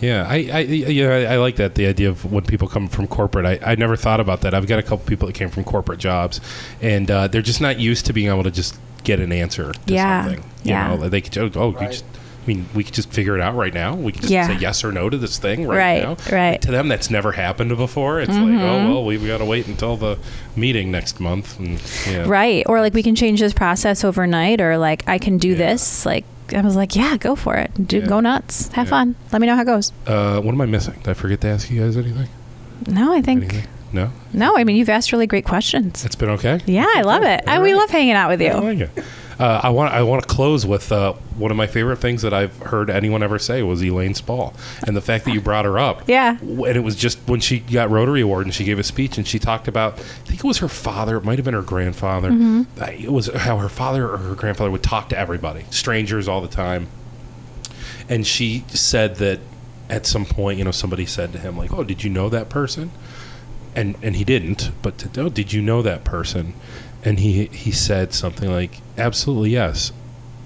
[0.00, 3.06] Yeah, I, I yeah, I, I like that the idea of when people come from
[3.06, 3.44] corporate.
[3.44, 4.54] I, I never thought about that.
[4.54, 6.40] I've got a couple people that came from corporate jobs,
[6.80, 8.78] and uh, they're just not used to being able to just
[9.10, 10.42] get an answer to Yeah, something.
[10.64, 10.88] You yeah.
[10.96, 12.04] know, they could oh, oh you just,
[12.42, 13.94] I mean, we could just figure it out right now.
[13.94, 14.46] We could just Yeah.
[14.46, 16.16] say yes or no to this thing right, Right, now.
[16.36, 16.62] right.
[16.62, 18.20] To them, that's never happened before.
[18.20, 18.60] It's like, Mhm.
[18.62, 20.16] oh well, we've got to wait until the
[20.56, 21.58] meeting next month.
[21.58, 21.80] And,
[22.10, 22.24] yeah.
[22.26, 25.56] right or like we can change this process overnight or like i can do Yeah.
[25.66, 26.24] this like
[26.56, 29.54] i was like yeah go for it do go nuts have fun let me know
[29.56, 30.94] how it goes Uh, what am I missing?
[31.02, 32.28] Did I forget to ask you guys anything?
[32.88, 33.68] no i think Anything?
[33.92, 34.10] No.
[34.32, 36.60] no i mean you've asked really great questions It's been okay.
[36.66, 38.90] yeah i love it I, we love hanging out with you I like it.
[39.38, 42.34] Uh, I want I want to close with uh, one of my favorite things that
[42.34, 44.52] I've heard anyone ever say was Elaine Spaull,
[44.86, 46.02] and the fact that you brought her up.
[46.08, 46.36] Yeah.
[46.38, 49.26] And it was just when she got Rotary Award and she gave a speech and
[49.26, 52.30] she talked about I think it was her father, it might have been her grandfather.
[52.30, 52.82] Mm-hmm.
[53.02, 56.46] It was how her father or her grandfather would talk to everybody, strangers all the
[56.46, 56.88] time.
[58.10, 59.40] And she said that
[59.88, 62.50] at some point, you know, somebody said to him like, "Oh, did you know that
[62.50, 62.90] person?"
[63.74, 64.70] And and he didn't.
[64.82, 66.54] But to, oh, did you know that person?
[67.04, 69.92] And he he said something like, "Absolutely yes.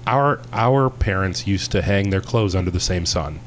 [0.07, 3.39] Our our parents used to hang their clothes under the same sun."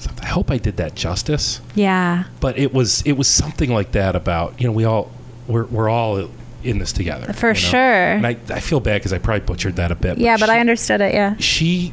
[0.00, 1.60] So I hope I did that justice.
[1.74, 2.24] Yeah.
[2.40, 5.10] But it was it was something like that about you know we all
[5.46, 6.30] we're we're all
[6.62, 7.58] in this together For you know?
[7.58, 8.12] sure.
[8.12, 10.18] And I I feel bad because I probably butchered that a bit.
[10.18, 11.12] Yeah, but she, I understood it.
[11.12, 11.36] Yeah.
[11.38, 11.92] She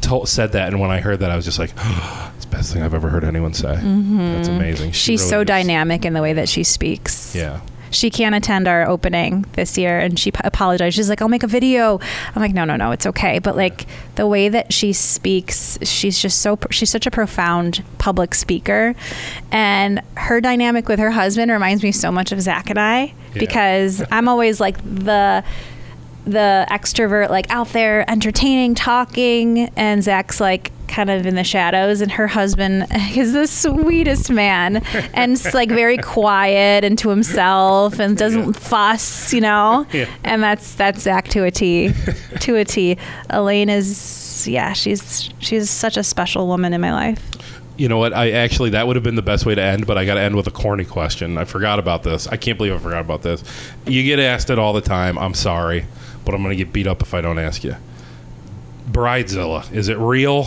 [0.00, 2.32] told said that, and when I heard that, I was just like, "It's the oh,
[2.64, 4.92] best thing I've ever heard anyone say." That's amazing.
[4.92, 5.14] She Mm-hmm.
[5.14, 7.34] She's really so is- dynamic in the way that she speaks.
[7.34, 7.60] Yeah.
[7.90, 10.96] she can't attend our opening this year, and she p- apologized.
[10.96, 12.00] She's like, "I'll make a video."
[12.34, 13.86] I'm like, "No, no, no, it's okay." But like
[14.16, 18.96] the way that she speaks, she's just so pr- she's such a profound public speaker,
[19.52, 23.00] and her dynamic with her husband reminds me so much of Zach and I
[23.32, 23.38] Yeah.
[23.38, 25.44] because I'm always like the
[26.26, 32.00] the extrovert like out there entertaining talking and zach's like kind of in the shadows
[32.00, 32.86] and her husband
[33.16, 34.76] is the sweetest man
[35.12, 38.52] and like very quiet and to himself and doesn't Yeah.
[38.52, 40.06] fuss you know Yeah.
[40.22, 41.92] and that's that's zach to a t
[42.40, 42.96] to a t
[43.30, 47.20] elaine is yeah she's she's such a special woman in my life
[47.76, 48.12] You know what?
[48.12, 50.20] I actually that would have been the best way to end, but I got to
[50.20, 51.36] end with a corny question.
[51.38, 52.28] I forgot about this.
[52.28, 53.42] I can't believe I forgot about this.
[53.84, 55.18] You get asked it all the time.
[55.18, 55.84] I'm sorry,
[56.24, 57.74] but I'm going to get beat up if I don't ask you.
[58.92, 60.46] Bridezilla, is it real?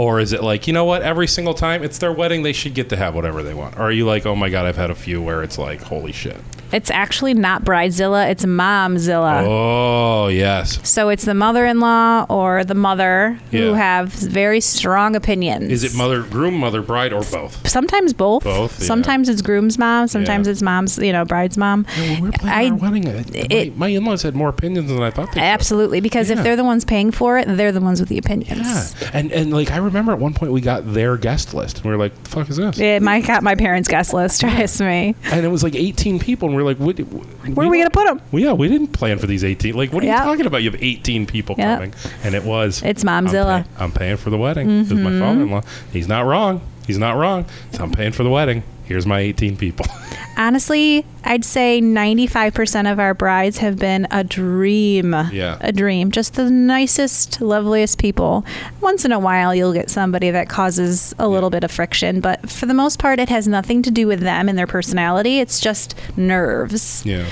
[0.00, 2.72] Or is it like, you know what, every single time it's their wedding, they should
[2.72, 3.76] get to have whatever they want?
[3.76, 6.10] Or are you like, oh my God, I've had a few where it's like, holy
[6.10, 6.40] shit.
[6.72, 10.78] It's actually not bridezilla it's momzilla Oh, yes.
[10.88, 13.76] So it's the mother-in-law or the mother who Yeah.
[13.76, 15.70] have very strong opinions.
[15.70, 17.66] Is it mother, groom, mother, bride, or both?
[17.68, 18.44] Sometimes both.
[18.44, 18.86] Both, yeah.
[18.86, 20.08] Sometimes it's groom's mom.
[20.08, 20.52] Sometimes Yeah.
[20.52, 21.86] it's mom's, you know, bride's mom.
[21.98, 25.02] when we're I- planning our wedding, uh, it- my, my in-laws had more opinions than
[25.02, 25.46] I thought they would.
[25.46, 26.36] Absolutely, because Yeah.
[26.36, 28.94] if they're the ones paying for it, they're the ones with the opinions.
[29.02, 31.86] Yeah, and and like I remember at one point we got their guest list, and
[31.86, 34.40] we were like, "The fuck is this?" It might got my parents' guest list.
[34.42, 35.14] Trust me.
[35.30, 36.98] And it was like 18 people, and we are like, "What?
[36.98, 38.20] Where are we gonna put them?
[38.32, 39.74] Well, yeah, we didn't plan for these 18.
[39.74, 40.18] Like, what are Yeah.
[40.20, 40.62] you talking about?
[40.62, 41.74] You have 18 people Yeah.
[41.76, 41.94] coming,
[42.24, 42.82] and it was.
[42.84, 43.64] It's I'm, Momzilla.
[43.64, 44.68] pay- I'm paying for the wedding.
[44.68, 45.20] This is my Mm-hmm.
[45.20, 45.62] father-in-law.
[45.92, 46.60] He's not wrong.
[46.86, 47.44] He's not wrong.
[47.72, 48.62] So I'm paying for the wedding.
[48.90, 49.86] Here's my 18 people.
[50.36, 55.14] Honestly, I'd say 95% of our brides have been a dream.
[55.30, 55.58] Yeah.
[55.60, 56.10] A dream.
[56.10, 58.44] Just the nicest, loveliest people.
[58.80, 62.50] Once in a while, you'll get somebody that causes a little bit of friction, but
[62.50, 65.38] for the most part, it has nothing to do with them and their personality.
[65.38, 67.06] It's just nerves.
[67.06, 67.26] yeah.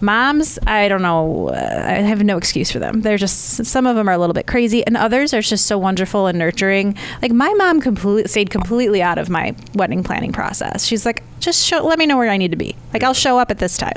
[0.00, 1.48] Moms, I don't know.
[1.48, 3.00] Uh, I have no excuse for them.
[3.00, 5.76] They're just some of them are a little bit crazy, and others are just so
[5.78, 6.96] wonderful and nurturing.
[7.22, 10.84] Like my mom completely stayed completely out of my wedding planning process.
[10.84, 12.76] She's like, just show, let me know where I need to be.
[12.92, 13.96] Like I'll show up at this time.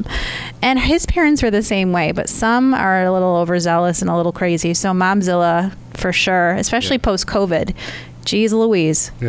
[0.61, 4.15] And his parents were the same way, but some are a little overzealous and a
[4.15, 4.73] little crazy.
[4.73, 7.01] So Momzilla for sure, especially Yeah.
[7.03, 7.75] post COVID.
[8.23, 9.11] Jeez Louise.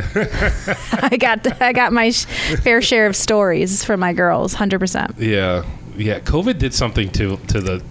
[0.92, 2.26] I got I got my sh-
[2.62, 5.14] fair share of stories from my girls, 100%.
[5.18, 5.64] Yeah.
[5.96, 6.20] Yeah.
[6.20, 7.82] COVID did something to to the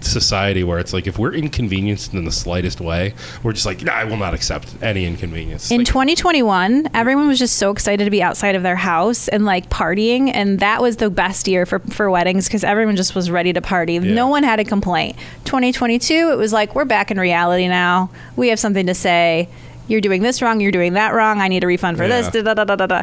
[0.00, 3.92] society where it's like if we're inconvenienced in the slightest way, we're just like, nah,
[3.92, 5.70] I will not accept any inconvenience.
[5.70, 9.44] In Like, 2021, everyone was just so excited to be outside of their house and
[9.44, 13.30] like partying, and that was the best year for for weddings because everyone just was
[13.30, 13.94] ready to party.
[13.94, 14.14] Yeah.
[14.14, 15.16] No one had a complaint.
[15.44, 18.10] 2022, it was like we're back in reality now.
[18.36, 19.48] We have something to say.
[19.88, 20.60] You're doing this wrong.
[20.60, 21.40] You're doing that wrong.
[21.40, 22.28] I need a refund for this.
[22.28, 23.02] Da, da, da, da, da.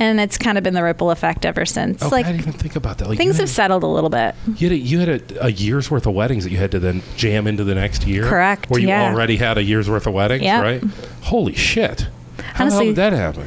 [0.00, 2.02] And it's kind of been the ripple effect ever since.
[2.02, 3.08] oh, like I didn't even think about that.
[3.08, 4.34] Like things have settled a little bit.
[4.56, 6.78] you had, a, you had a, a year's worth of weddings that you had to
[6.80, 8.24] then jam into the next year.
[8.24, 9.12] Correct, Where you yeah.
[9.12, 10.62] already had a year's worth of weddings, Yep.
[10.62, 10.82] right?
[11.22, 12.08] Holy shit.
[12.54, 13.46] How Honestly- the hell did that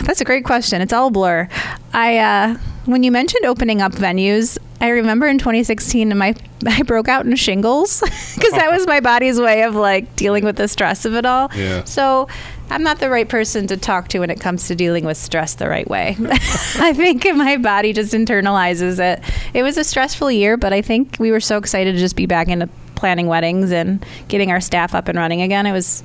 [0.04, 0.80] That's a great question.
[0.80, 1.48] It's all blur.
[1.92, 6.34] I uh, when you mentioned opening up venues, I remember in 2016 my
[6.66, 8.00] I broke out in shingles
[8.34, 11.48] because that was my body's way of like dealing with the stress of it all.
[11.56, 11.84] Yeah.
[11.84, 12.28] So
[12.68, 15.54] I'm not the right person to talk to when it comes to dealing with stress
[15.54, 16.16] the right way.
[16.20, 19.24] I think my body just internalizes it.
[19.54, 22.26] It was a stressful year, but I think we were so excited to just be
[22.26, 25.64] back into planning weddings and getting our staff up and running again.
[25.64, 26.04] It was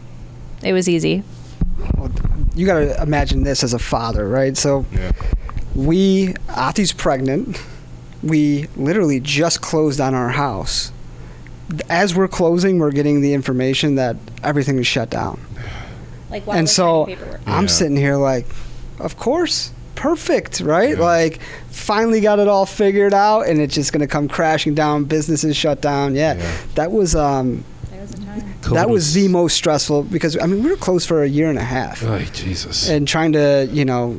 [0.63, 1.23] it was easy.
[2.55, 4.55] You got to imagine this as a father, right?
[4.55, 5.11] So Yeah.
[5.75, 7.61] we, Ati's pregnant.
[8.23, 10.91] We literally just closed on our house.
[11.89, 15.39] As we're closing, we're getting the information that everything is shut down.
[16.29, 17.07] Like and so
[17.45, 17.67] I'm Yeah.
[17.67, 18.45] sitting here like,
[18.99, 20.97] of course, perfect, right?
[20.97, 21.03] Yeah.
[21.03, 21.39] Like,
[21.71, 25.05] finally got it all figured out, and it's just gonna come crashing down.
[25.05, 26.15] Businesses shut down.
[26.15, 26.51] Yeah, Yeah.
[26.75, 27.63] that was um,
[28.61, 31.49] COVID that was the most stressful because I mean we were closed for a year
[31.49, 32.89] and a half, Oh, Jesus.
[32.89, 34.17] and trying to you know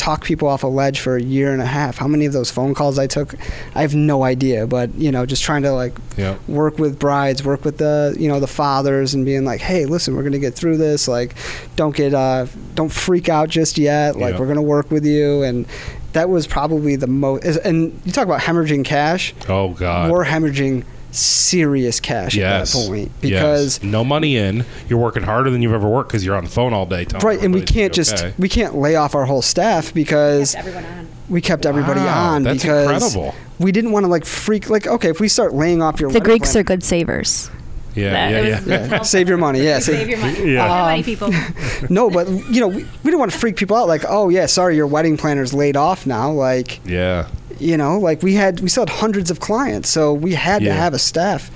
[0.00, 1.98] talk people off a ledge for a year and a half.
[1.98, 3.34] How many of those phone calls I took,
[3.74, 4.66] I have no idea.
[4.66, 6.36] But you know, just trying to like yeah.
[6.48, 10.16] work with brides, work with the you know the fathers, and being like, hey, listen,
[10.16, 11.06] we're gonna get through this.
[11.06, 11.34] Like,
[11.76, 14.16] don't get uh, don't freak out just yet.
[14.16, 14.40] Like, Yeah.
[14.40, 15.66] we're gonna work with you, and
[16.14, 17.44] that was probably the most.
[17.44, 19.34] And you talk about hemorrhaging cash.
[19.48, 20.10] Oh, God.
[20.10, 22.74] We're hemorrhaging serious cash yes.
[22.74, 23.78] at that point Yes.
[23.78, 23.82] because.
[23.82, 24.64] no money in.
[24.88, 27.04] You're working harder than you've ever worked because you're on the phone all day.
[27.04, 28.34] telling Right, and we can't just okay.
[28.38, 31.08] we can't lay off our whole staff because everyone on.
[31.28, 33.34] we kept everybody Wow, on that's because incredible.
[33.58, 36.20] we didn't want to like freak like okay if we start laying off your The
[36.20, 37.50] Greeks plan- are good savers.
[37.96, 38.86] Yeah, That- yeah, yeah.
[38.88, 40.38] Yeah, save your money yeah save, your money.
[40.38, 40.44] Yeah.
[40.44, 41.30] Your money, Um, people.
[41.90, 43.88] no, but you know, we, we don't want to freak people out.
[43.88, 46.30] Like, oh yeah, sorry, your wedding planner's laid off now.
[46.30, 47.26] Like, Yeah.
[47.60, 50.68] You know, like we had we still had hundreds of clients, so we had Yeah.
[50.74, 51.50] to have a staff,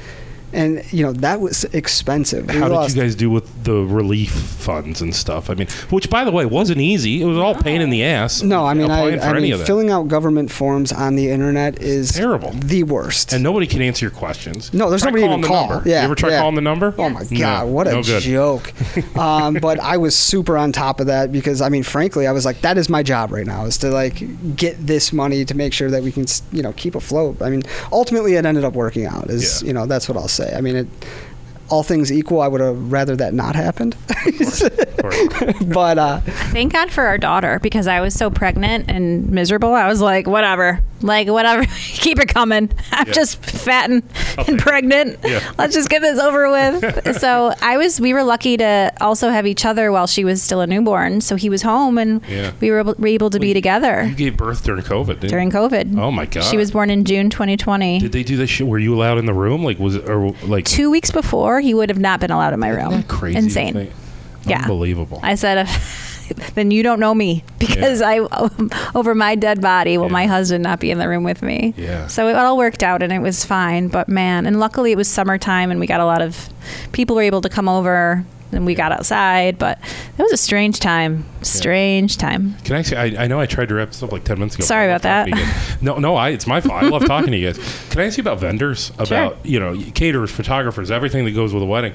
[0.55, 2.47] and you know that was expensive.
[2.49, 5.51] We How lost- did you guys do with the relief funds and stuff?
[5.51, 7.21] I mean, which by the way wasn't easy.
[7.21, 8.43] It was all pain in the ass.
[8.43, 9.67] No, I mean, I, applying for I any mean, of that.
[9.67, 12.51] filling out government forms on the internet is terrible.
[12.53, 13.33] the worst.
[13.33, 14.73] and nobody can answer your questions.
[14.73, 15.69] No, there's Try nobody calling even the call.
[15.69, 15.89] Number.
[15.89, 16.41] Yeah, you ever try yeah.
[16.41, 16.95] calling the number?
[16.99, 18.23] Oh my No, god, what a no good.
[18.23, 18.73] joke!
[19.17, 22.45] um, but I was super on top of that because I mean, frankly, I was
[22.45, 25.73] like, that is my job right now is to like get this money to make
[25.73, 27.41] sure that we can, you know, keep afloat.
[27.43, 29.31] I mean, ultimately, it ended up working out.
[29.31, 29.67] Is Yeah.
[29.69, 30.44] you know, that's what I'll say.
[30.53, 30.87] I mean, it.
[31.71, 33.97] All things equal, I would have rather that not happened.
[34.11, 34.69] Of course.
[35.65, 36.21] but uh,
[36.53, 39.73] Thank God for our daughter because I was so pregnant and miserable.
[39.73, 42.71] I was like, whatever, like whatever, keep it coming.
[42.93, 43.13] I'm Yeah.
[43.13, 44.03] just fat and,
[44.49, 45.19] and pregnant.
[45.25, 45.41] Yeah.
[45.59, 47.19] Let's just get this over with.
[47.21, 50.61] so I was, we were lucky to also have each other while she was still
[50.61, 51.21] a newborn.
[51.21, 52.53] So he was home and Yeah.
[52.61, 55.21] we were able, were able to be You together You gave birth during COVID.
[55.21, 55.99] Didn't during COVID.
[55.99, 56.45] Oh my god.
[56.45, 58.01] She was born in June 2020.
[58.01, 58.67] Did they do this shit?
[58.67, 59.63] Were you allowed in the room?
[59.63, 62.61] Like was it or like Two weeks before, he would have not been allowed in
[62.61, 63.03] my room.
[63.05, 63.37] Crazy?
[63.39, 63.73] Insane.
[63.75, 63.93] thing?
[64.47, 64.63] Yeah.
[64.63, 65.21] Unbelievable.
[65.23, 65.69] I said,
[66.55, 70.13] then you don't know me because I um, over my dead body will Yeah.
[70.13, 71.75] my husband not be in the room with me.
[71.77, 72.07] Yeah.
[72.07, 73.89] So it all worked out and it was fine.
[73.89, 76.49] But man, and luckily it was summertime and we got a lot of
[76.93, 78.25] people were able to come over
[78.57, 79.59] and we got outside.
[79.59, 79.79] But
[80.19, 81.25] it was a strange time.
[81.43, 82.55] Strange time.
[82.65, 82.97] Can I say?
[82.97, 84.65] I, I know I tried to wrap this up like ten minutes ago.
[84.65, 85.79] Sorry but I love about that.
[85.83, 86.83] No, no, I, it's my fault.
[86.83, 87.87] I love talking to you guys.
[87.91, 88.91] Can I ask you about vendors?
[88.99, 91.93] About you know caterers, photographers, everything that goes with a wedding.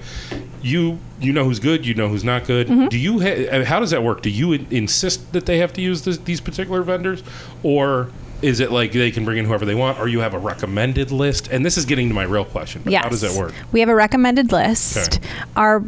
[0.61, 1.85] You you know who's good.
[1.85, 2.67] You know who's not good.
[2.67, 2.87] Mm-hmm.
[2.87, 3.19] Do you?
[3.19, 4.21] Ha- how does that work?
[4.21, 7.23] Do you in- insist that they have to use this, these particular vendors,
[7.63, 10.39] or is it like they can bring in whoever they want, or you have a
[10.39, 11.47] recommended list?
[11.49, 12.81] And this is getting to my real question.
[12.83, 13.03] But Yes.
[13.03, 13.53] how does that work?
[13.71, 15.17] We have a recommended list.
[15.17, 15.27] Okay.
[15.55, 15.83] Our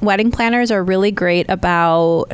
[0.00, 2.26] wedding planners are really great about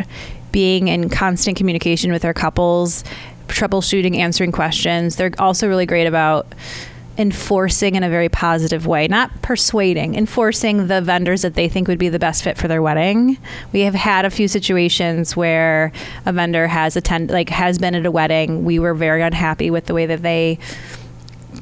[0.50, 3.04] being in constant communication with their couples,
[3.48, 5.16] troubleshooting, answering questions.
[5.16, 6.46] They're also really great about
[7.18, 11.98] enforcing in a very positive way, not persuading, enforcing the vendors that they think would
[11.98, 13.36] be the best fit for their wedding.
[13.72, 15.92] We have had a few situations where
[16.24, 18.64] a vendor has attend like has been at a wedding.
[18.64, 20.58] We were very unhappy with the way that they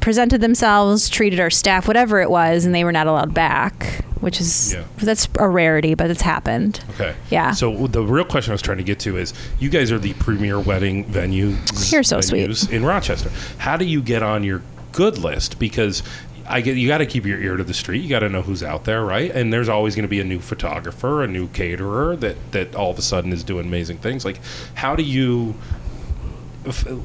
[0.01, 4.41] presented themselves, treated our staff, whatever it was, and they were not allowed back, which
[4.41, 4.85] is Yeah.
[4.99, 6.81] that's a rarity, but it's happened.
[6.95, 7.15] Okay.
[7.31, 7.53] Yeah.
[7.53, 10.13] So the real question I was trying to get to is, you guys are the
[10.15, 11.57] premier wedding venue.
[11.89, 12.71] You're so sweet.
[12.73, 13.31] in Rochester.
[13.59, 15.59] How do you get on your good list?
[15.59, 16.03] Because
[16.49, 18.03] I get you got to keep your ear to the street.
[18.03, 19.31] You got to know who's out there, right?
[19.31, 22.91] And there's always going to be a new photographer, a new caterer that that all
[22.91, 24.25] of a sudden is doing amazing things.
[24.25, 24.41] Like,
[24.75, 25.55] how do you?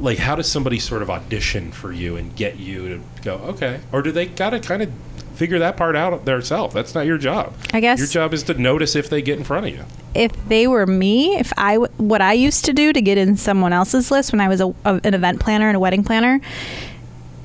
[0.02, 3.80] Like, how does somebody sort of audition for you and get you to go, okay?
[3.92, 4.92] Or do they got to kind of
[5.36, 6.74] figure that part out themselves?
[6.74, 7.54] That's not your job.
[7.74, 9.86] I guess- your job is to notice if they get in front of you.
[10.14, 13.74] If they were me, if I what I used to do to get in someone
[13.74, 16.40] else's list when I was a, a, an event planner and a wedding planner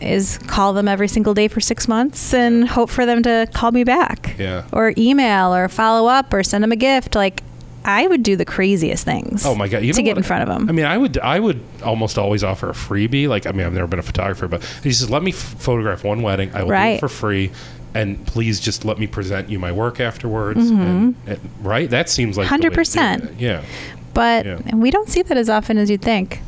[0.01, 3.71] is call them every single day for six months and hope for them to call
[3.73, 4.35] me back.
[4.39, 4.65] Yeah.
[4.73, 7.15] Or email or follow up or send them a gift.
[7.15, 7.43] Like
[7.91, 9.45] I would do the craziest things.
[9.45, 9.85] Oh my god!
[9.85, 10.69] You to get in front of them.
[10.69, 13.29] I mean, I would, I would almost always offer a freebie.
[13.29, 16.05] Like, I mean, I've never been a photographer, but he says, "Let me f- photograph
[16.05, 16.55] one wedding.
[16.55, 17.51] I will do it for free,
[17.95, 20.81] and please just let me present you my work afterwards." Mm-hmm.
[20.81, 21.91] And, and- right?
[21.91, 22.95] That seems like the way to do 100%.
[22.95, 23.41] that.
[23.41, 23.63] Yeah.
[24.15, 24.75] but Yeah.
[24.75, 26.41] we don't see that as often as you'd think.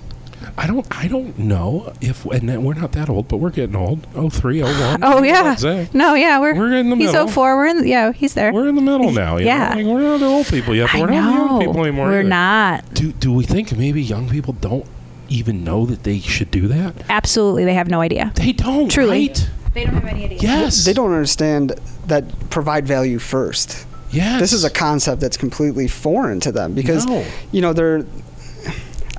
[0.58, 3.76] I don't, I don't know if, and then we're not that old, but we're getting
[3.76, 4.06] old.
[4.14, 5.02] Oh three, oh one.
[5.02, 5.56] Oh yeah.
[5.94, 7.28] No, yeah, we're We're in the he's middle.
[7.28, 7.56] 04.
[7.56, 7.86] We're in.
[7.86, 8.52] Yeah, he's there.
[8.52, 9.36] We're in the middle now.
[9.38, 9.70] You Yeah.
[9.70, 9.76] know?
[9.76, 10.88] Like, we're not the old people yet.
[10.92, 12.06] But I we're not the young people anymore.
[12.08, 12.28] We're either.
[12.28, 12.94] not.
[12.94, 14.86] Do, do we think maybe young people don't
[15.28, 16.94] even know that they should do that?
[17.08, 18.32] Absolutely, they have no idea.
[18.34, 18.90] They don't.
[18.90, 19.28] Truly.
[19.28, 19.50] Right?
[19.74, 20.38] They don't have any idea.
[20.40, 20.84] Yes.
[20.84, 21.72] they don't understand
[22.06, 23.86] that provide value first.
[24.10, 24.38] Yes.
[24.40, 27.24] This is a concept that's completely foreign to them because No.
[27.50, 28.04] you know they're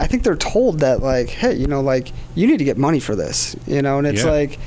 [0.04, 3.00] I think they're told that like, hey, you know, like you need to get money
[3.00, 4.32] for this, you know, and it's Yeah.
[4.32, 4.60] like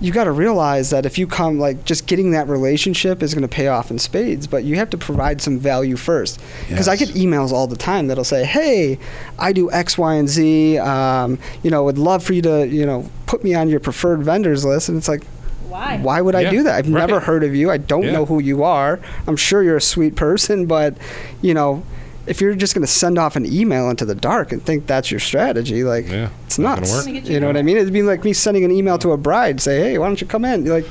[0.00, 3.42] you got to realize that if you come like just getting that relationship is going
[3.42, 6.38] to pay off in spades, but you have to provide some value first.
[6.68, 9.00] Because I get emails all the time that'll say, "Hey,
[9.40, 10.78] I do X, Y, and Z.
[10.78, 14.22] Um, you know, would love for you to, you know, put me on your preferred
[14.22, 15.24] vendors list." And it's like,
[15.68, 15.98] Why?
[16.00, 16.74] why would I do that?
[16.76, 17.68] I've never heard of you.
[17.68, 18.12] I don't Yeah.
[18.12, 19.00] know who you are.
[19.26, 20.94] I'm sure you're a sweet person, but
[21.42, 21.82] you know,
[22.28, 25.10] if you're just going to send off an email into the dark and think that's
[25.10, 27.06] your strategy, like Yeah, it's not gonna nuts.
[27.06, 27.24] work.
[27.26, 27.76] You know what I mean?
[27.76, 30.26] It'd be like me sending an email to a bride, say, "Hey, why don't you
[30.26, 30.90] come in?" You're like,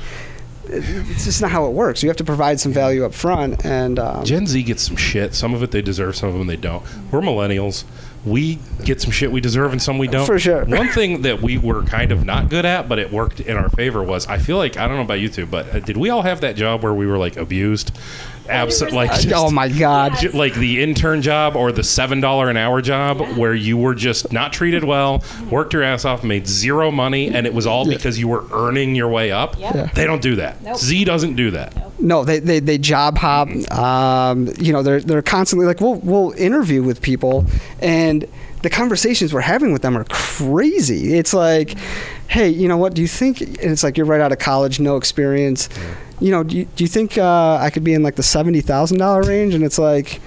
[0.70, 2.02] it's just not how it works.
[2.02, 5.34] You have to provide some value up front, and um, Gen Z gets some shit.
[5.34, 6.82] Some of it they deserve, some of them they don't.
[7.10, 7.84] We're millennials.
[8.26, 10.26] we get some shit we deserve and some we don't.
[10.26, 10.64] For sure.
[10.66, 13.70] One thing that we were kind of not good at, but it worked in our
[13.70, 16.10] favor was I feel like I don't know about you two, but uh, did we
[16.10, 17.96] all have that job where we were like abused?
[18.48, 18.96] Absolutely.
[18.96, 20.14] Like just, oh my God.
[20.18, 23.94] J- like the intern job or the seven dollar an hour job where you were
[23.94, 27.86] just not treated well, worked your ass off, made zero money, and it was all
[27.86, 29.58] because you were earning your way up.
[29.58, 29.86] Yeah.
[29.94, 30.62] They don't do that.
[30.62, 30.76] Nope.
[30.78, 32.00] Z doesn't do that.
[32.00, 33.48] No, they, they, they job hop.
[33.72, 37.44] Um, you know, they're they're constantly like we'll we'll interview with people,
[37.80, 38.26] and
[38.62, 41.14] the conversations we're having with them are crazy.
[41.14, 41.76] It's like,
[42.28, 42.94] hey, you know what?
[42.94, 43.40] Do you think?
[43.40, 45.68] And it's like you're right out of college, no experience.
[46.20, 48.60] You know, do you, do you think uh, I could be in like the seventy
[48.60, 49.54] thousand dollar range?
[49.54, 50.20] And it's like,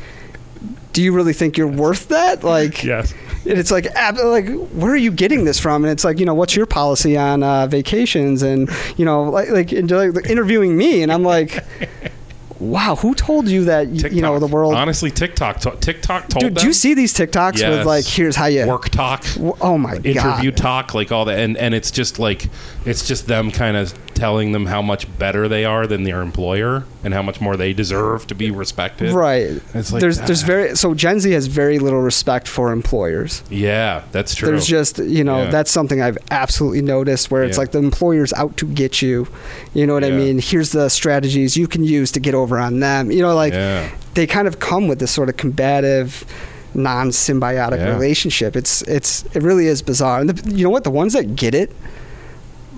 [0.93, 2.43] do you really think you're worth that?
[2.43, 3.13] Like, Yes.
[3.45, 5.83] and it's like, ab- like, where are you getting this from?
[5.83, 8.41] And it's like, you know, what's your policy on uh, vacations?
[8.43, 11.63] And you know, like, like, like interviewing me, and I'm like,
[12.59, 13.87] wow, who told you that?
[13.87, 14.11] y- TikTok.
[14.13, 14.75] You know, the world.
[14.75, 15.59] Honestly, TikTok.
[15.61, 16.61] to- TikTok told Dude, them.
[16.61, 17.77] do you see these TikToks Yes.
[17.77, 19.35] with like, here's how you WorkTok?
[19.35, 20.25] W- Oh my interview god.
[20.33, 22.49] Interview talk like all that and and it's just like
[22.85, 26.83] it's just them kind of telling them how much better they are than their employer
[27.03, 29.49] and how much more they deserve to be respected Right.
[29.73, 33.41] It's like there's there's very so Gen Z has very little respect for employers.
[33.49, 35.49] yeah that's true There's just you know Yeah.
[35.55, 37.61] that's something I've absolutely noticed where it's Yeah.
[37.63, 39.27] like the employer's out to get you.
[39.73, 40.37] You know what I mean?
[40.39, 43.09] Here's the strategies you can use to get over on them.
[43.11, 46.25] You know, like yeah they kind of come with this sort of combative
[46.73, 47.93] non-symbiotic Yeah.
[47.93, 51.35] relationship it's it's it really is bizarre and the, you know what the ones that
[51.35, 51.69] get it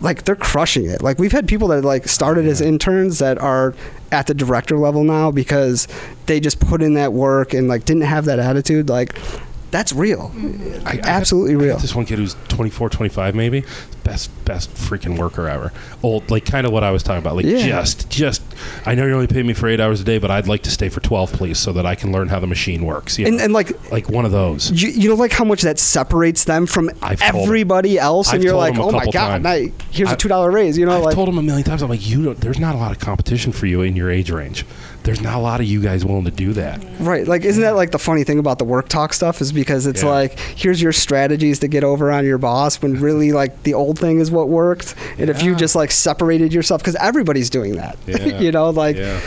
[0.04, 1.02] like they're crushing it.
[1.02, 3.74] Like we've had people that like started as interns that are
[4.12, 5.88] at the director level now because
[6.26, 8.90] they just put in that work and like didn't have that attitude.
[8.90, 9.18] Like
[9.74, 10.88] that's real mm-hmm.
[10.88, 13.64] I- I absolutely real this one kid who's 24 25 maybe
[14.04, 15.72] best best freaking worker ever
[16.04, 17.68] old like kind of what i was talking about like Yeah.
[17.68, 18.42] just just
[18.86, 20.72] i know you only pay me for eight hours a day but i'd like to
[20.72, 23.38] stay for 12 please so that i can learn how the machine works you and,
[23.38, 23.44] know?
[23.46, 26.66] and like like one of those you, you know like how much that separates them
[26.66, 27.50] from I've told 'em.
[27.50, 29.44] everybody else and I've you're told like 'em a oh my couple god times.
[29.70, 31.64] now here's a I- two dollar raise you know I've like told him a million
[31.64, 31.82] times.
[31.82, 32.40] I'm like, you don't.
[32.40, 34.66] There's not a lot of competition for you in your age range.
[35.04, 36.82] There's not a lot of you guys willing to do that.
[37.00, 37.28] Right.
[37.28, 39.42] Like, isn't that like the funny thing about the WorkTok stuff?
[39.42, 40.10] Is because it's Yeah.
[40.10, 44.00] like, here's your strategies to get over on your boss when really, like, the old
[44.00, 44.96] thing is what worked.
[45.18, 47.98] And if you just, like, separated yourself, because everybody's doing that.
[48.08, 48.40] Yeah.
[48.40, 49.20] you know, like, Yeah.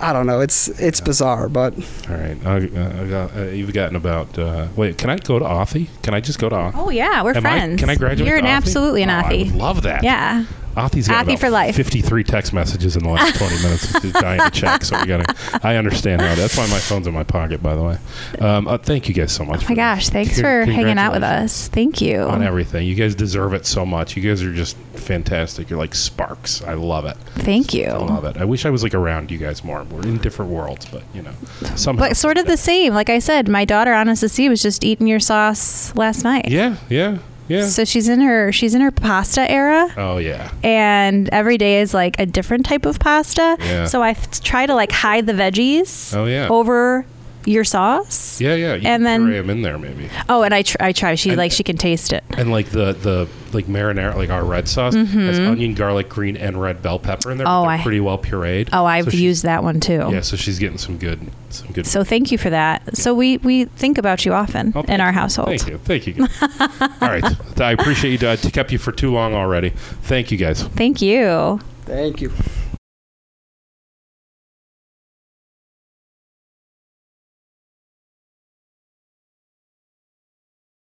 [0.00, 0.40] I don't know.
[0.40, 1.74] It's it's bizarre, but
[2.10, 2.36] All right.
[2.44, 4.36] I, I got, uh, you've gotten about.
[4.36, 4.98] Uh, wait.
[4.98, 5.86] Can I go to Authy?
[6.02, 6.72] Can I just go to Authy?
[6.74, 7.78] Oh yeah, we're Am I- friends.
[7.80, 8.26] can I graduate?
[8.28, 8.48] You're an Authy?
[8.48, 10.02] absolutely an Oh, I would love that.
[10.02, 10.44] Yeah.
[10.76, 11.76] Authy's got about for life.
[11.76, 14.02] 53 text messages in the last 20 minutes.
[14.02, 15.34] He's dying to check, so we gotta.
[15.62, 16.34] I understand how.
[16.34, 17.98] That's why my phone's in my pocket, by the way.
[18.40, 19.64] Um, uh, thank you guys so much.
[19.64, 21.68] Oh my gosh, thanks for hanging out with us.
[21.68, 22.20] Thank you.
[22.20, 22.86] on everything.
[22.86, 24.16] You guys deserve it so much.
[24.16, 25.70] You guys are just fantastic.
[25.70, 26.62] You're like sparks.
[26.62, 27.16] I love it.
[27.36, 27.86] Thank you.
[27.86, 28.36] I love it.
[28.36, 29.84] I wish I was like around you guys more.
[29.84, 31.32] We're in different worlds, but you know,
[31.76, 32.08] somehow.
[32.08, 32.94] But sort of the same.
[32.94, 36.48] Like I said, my daughter to See was just eating your sauce last night.
[36.48, 37.18] Yeah, yeah,
[37.52, 37.66] yeah.
[37.66, 39.88] So she's in her she's in her pasta era.
[39.96, 40.50] oh yeah.
[40.62, 43.56] and every day is like a different type of pasta.
[43.60, 43.86] Yeah.
[43.86, 46.48] So I try to like hide the veggies Oh yeah.
[46.48, 47.04] over
[47.44, 48.40] your sauce.
[48.40, 48.68] Yeah, yeah.
[48.74, 51.14] You and can then- puree 'em in there maybe, Oh, and I tr- I try.
[51.14, 52.24] She And- like she can taste it.
[52.36, 56.60] and like the the like marinara, like our red sauce has onion, garlic, green, and
[56.60, 57.46] red bell pepper in there.
[57.46, 57.56] Mm-hmm.
[57.56, 58.68] Oh, they're I- pretty well pureed.
[58.72, 60.08] Oh, I've So used that one too.
[60.10, 61.20] Yeah, so she's getting some good,
[61.50, 61.86] some good.
[61.86, 62.96] So thank you for that.
[62.96, 65.48] So we we think about you often Oh, in our household.
[65.48, 66.12] Thank you, thank you.
[66.14, 66.28] guys.
[67.00, 68.28] All right, I appreciate you.
[68.28, 69.70] I kept you for too long already.
[70.02, 70.62] Thank you, guys.
[70.62, 71.60] Thank you.
[71.84, 72.32] thank you.